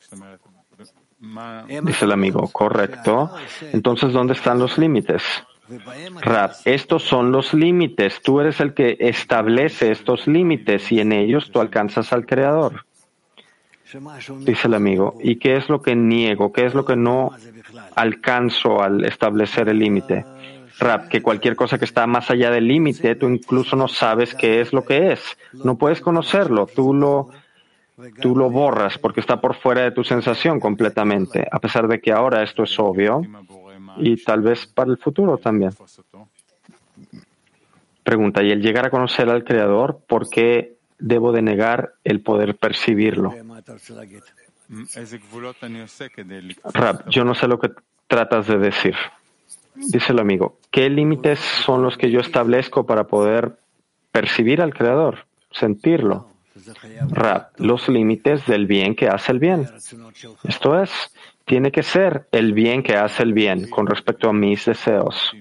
Dice 1.21 2.05
el 2.07 2.13
amigo, 2.13 2.49
correcto. 2.49 3.31
Entonces, 3.73 4.13
¿dónde 4.13 4.33
están 4.33 4.59
los 4.59 4.79
límites? 4.79 5.23
Rab, 6.23 6.53
estos 6.65 7.03
son 7.05 7.31
los 7.31 7.55
límites. 7.55 8.21
Tú 8.23 8.41
eres 8.41 8.59
el 8.61 8.75
que 8.75 8.97
establece 8.99 9.91
estos 9.91 10.27
límites 10.27 10.91
y 10.91 11.01
en 11.01 11.13
ellos 11.13 11.51
tú 11.53 11.61
alcanzas 11.61 12.13
al 12.13 12.27
Creador. 12.27 12.85
Dice 14.41 14.69
el 14.69 14.75
amigo, 14.75 15.17
¿y 15.23 15.37
qué 15.37 15.57
es 15.57 15.69
lo 15.69 15.83
que 15.83 15.95
niego? 15.95 16.53
¿Qué 16.53 16.65
es 16.65 16.75
lo 16.75 16.85
que 16.85 16.97
no 16.97 17.33
alcanzo 17.97 18.83
al 18.83 19.05
establecer 19.05 19.69
el 19.69 19.79
límite? 19.79 20.25
Rap, 20.79 21.09
que 21.09 21.21
cualquier 21.21 21.57
cosa 21.57 21.79
que 21.79 21.85
está 21.85 22.07
más 22.07 22.31
allá 22.31 22.51
del 22.51 22.67
límite, 22.67 23.15
tú 23.17 23.29
incluso 23.29 23.77
no 23.77 23.89
sabes 23.89 24.35
qué 24.35 24.61
es 24.61 24.73
lo 24.73 24.85
que 24.85 25.13
es. 25.13 25.21
No 25.53 25.77
puedes 25.77 26.01
conocerlo, 26.01 26.67
tú 26.67 26.95
lo, 26.95 27.31
tú 28.21 28.37
lo 28.37 28.51
borras 28.51 28.99
porque 28.99 29.21
está 29.21 29.41
por 29.41 29.55
fuera 29.55 29.83
de 29.83 29.91
tu 29.93 30.05
sensación 30.05 30.61
completamente, 30.61 31.47
a 31.51 31.59
pesar 31.59 31.89
de 31.89 32.01
que 32.01 32.13
ahora 32.13 32.43
esto 32.43 32.63
es 32.63 32.79
obvio 32.79 33.23
y 33.99 34.23
tal 34.23 34.43
vez 34.43 34.67
para 34.67 34.91
el 34.91 34.99
futuro 34.99 35.39
también. 35.39 35.73
Pregunta, 38.03 38.43
¿y 38.43 38.51
el 38.51 38.63
llegar 38.63 38.87
a 38.87 38.91
conocer 38.91 39.29
al 39.29 39.45
Creador, 39.45 40.01
por 40.07 40.29
qué 40.29 40.77
debo 40.99 41.33
de 41.33 41.43
negar 41.43 41.95
el 42.05 42.21
poder 42.21 42.57
percibirlo? 42.57 43.35
Rab, 46.73 47.09
yo 47.09 47.25
no 47.25 47.35
sé 47.35 47.49
lo 47.49 47.59
que 47.59 47.71
tratas 48.07 48.47
de 48.47 48.59
decir. 48.59 48.95
Dice 49.75 50.13
el 50.13 50.19
amigo, 50.19 50.59
¿qué 50.71 50.91
límites 50.91 51.39
son 51.39 51.83
los 51.83 51.97
que 51.97 52.11
yo 52.11 52.21
establezco 52.21 52.87
para 52.87 53.05
poder 53.05 53.59
percibir 54.13 54.61
al 54.61 54.75
Creador, 54.75 55.27
sentirlo? 55.53 56.30
Rab, 57.11 57.51
los 57.57 57.89
límites 57.89 58.47
del 58.47 58.67
bien 58.67 58.95
que 58.95 59.09
hace 59.09 59.33
el 59.33 59.39
bien. 59.39 59.69
Esto 60.45 60.81
es, 60.81 60.91
tiene 61.45 61.71
que 61.73 61.83
ser 61.83 62.27
el 62.33 62.53
bien 62.53 62.83
que 62.83 62.97
hace 62.97 63.23
el 63.23 63.33
bien 63.33 63.69
con 63.69 63.87
respecto 63.87 64.29
a 64.29 64.33
mis 64.33 64.65
deseos. 64.67 65.33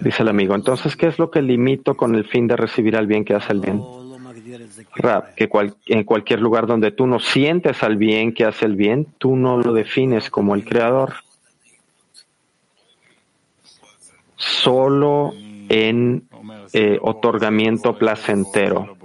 Dice 0.00 0.22
el 0.22 0.28
amigo, 0.28 0.54
entonces, 0.54 0.96
¿qué 0.96 1.06
es 1.06 1.18
lo 1.18 1.30
que 1.30 1.40
limito 1.40 1.96
con 1.96 2.14
el 2.14 2.24
fin 2.24 2.48
de 2.48 2.56
recibir 2.56 2.96
al 2.96 3.06
bien 3.06 3.24
que 3.24 3.34
hace 3.34 3.52
el 3.52 3.60
bien? 3.60 3.80
Rab, 4.96 5.34
que 5.34 5.48
en 5.86 6.04
cualquier 6.04 6.40
lugar 6.40 6.66
donde 6.66 6.90
tú 6.90 7.06
no 7.06 7.20
sientes 7.20 7.82
al 7.82 7.96
bien 7.96 8.32
que 8.32 8.44
hace 8.44 8.66
el 8.66 8.76
bien, 8.76 9.06
tú 9.18 9.36
no 9.36 9.58
lo 9.58 9.72
defines 9.72 10.30
como 10.30 10.54
el 10.54 10.64
creador. 10.64 11.14
Solo 14.36 15.32
en 15.70 16.24
eh, 16.72 16.98
otorgamiento 17.00 17.96
placentero. 17.96 18.96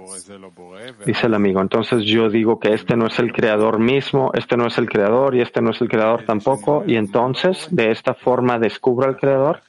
Dice 1.06 1.26
el 1.26 1.34
amigo, 1.34 1.60
entonces 1.60 2.02
yo 2.02 2.28
digo 2.28 2.58
que 2.58 2.74
este 2.74 2.96
no 2.96 3.06
es 3.06 3.18
el 3.20 3.32
creador 3.32 3.78
mismo, 3.78 4.32
este 4.34 4.56
no 4.56 4.66
es 4.66 4.76
el 4.76 4.88
creador 4.88 5.36
y 5.36 5.40
este 5.40 5.62
no 5.62 5.70
es 5.70 5.80
el 5.80 5.88
creador 5.88 6.24
tampoco, 6.24 6.82
y 6.86 6.96
entonces 6.96 7.68
de 7.70 7.92
esta 7.92 8.14
forma 8.14 8.58
descubro 8.58 9.06
al 9.06 9.16
creador. 9.16 9.60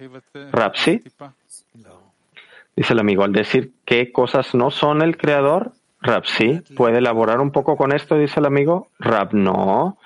Rapsi. 0.52 1.04
Dice 2.76 2.94
el 2.94 3.00
amigo, 3.00 3.24
al 3.24 3.32
decir 3.32 3.74
qué 3.86 4.12
cosas 4.12 4.54
no 4.56 4.72
son 4.72 5.02
el 5.04 5.18
creador, 5.18 5.74
Rapsi, 6.02 6.62
¿puede 6.76 6.98
elaborar 6.98 7.40
un 7.42 7.52
poco 7.52 7.76
con 7.76 7.92
esto? 7.92 8.18
Dice 8.18 8.40
el 8.40 8.46
amigo. 8.46 8.88
Rap, 9.00 9.34
no. 9.34 9.98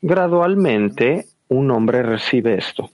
Gradualmente 0.00 1.26
un 1.48 1.70
hombre 1.70 2.02
recibe 2.02 2.56
esto. 2.56 2.90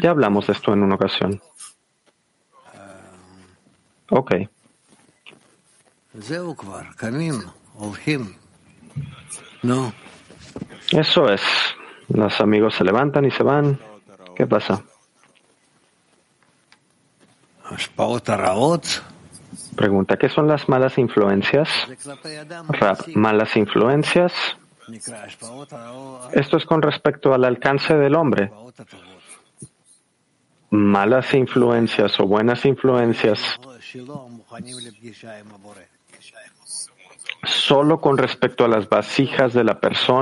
Ya 0.00 0.10
hablamos 0.10 0.46
de 0.46 0.52
esto 0.52 0.72
en 0.72 0.82
una 0.84 0.94
ocasión. 0.94 1.40
Ok. 4.10 4.32
Eso 10.92 11.28
es. 11.28 11.42
Los 12.08 12.40
amigos 12.40 12.76
se 12.76 12.84
levantan 12.84 13.24
y 13.24 13.30
se 13.32 13.42
van. 13.42 13.78
¿Qué 14.36 14.46
pasa? 14.46 14.82
Pregunta, 19.76 20.16
¿qué 20.16 20.28
son 20.28 20.46
las 20.46 20.68
malas 20.68 20.96
influencias? 20.96 21.68
malas 23.14 23.56
influencias. 23.56 24.32
Esto 26.32 26.56
es 26.56 26.64
con 26.64 26.82
respecto 26.82 27.34
al 27.34 27.44
alcance 27.44 27.94
del 27.94 28.14
hombre 28.14 28.50
malas 30.70 31.32
influencias 31.34 32.18
o 32.20 32.26
buenas 32.26 32.64
influencias 32.64 33.58
solo 37.44 38.00
con 38.00 38.18
respecto 38.18 38.64
a 38.64 38.68
las 38.68 38.88
vasijas 38.88 39.54
de 39.54 39.64
la 39.64 39.80
persona 39.80 40.08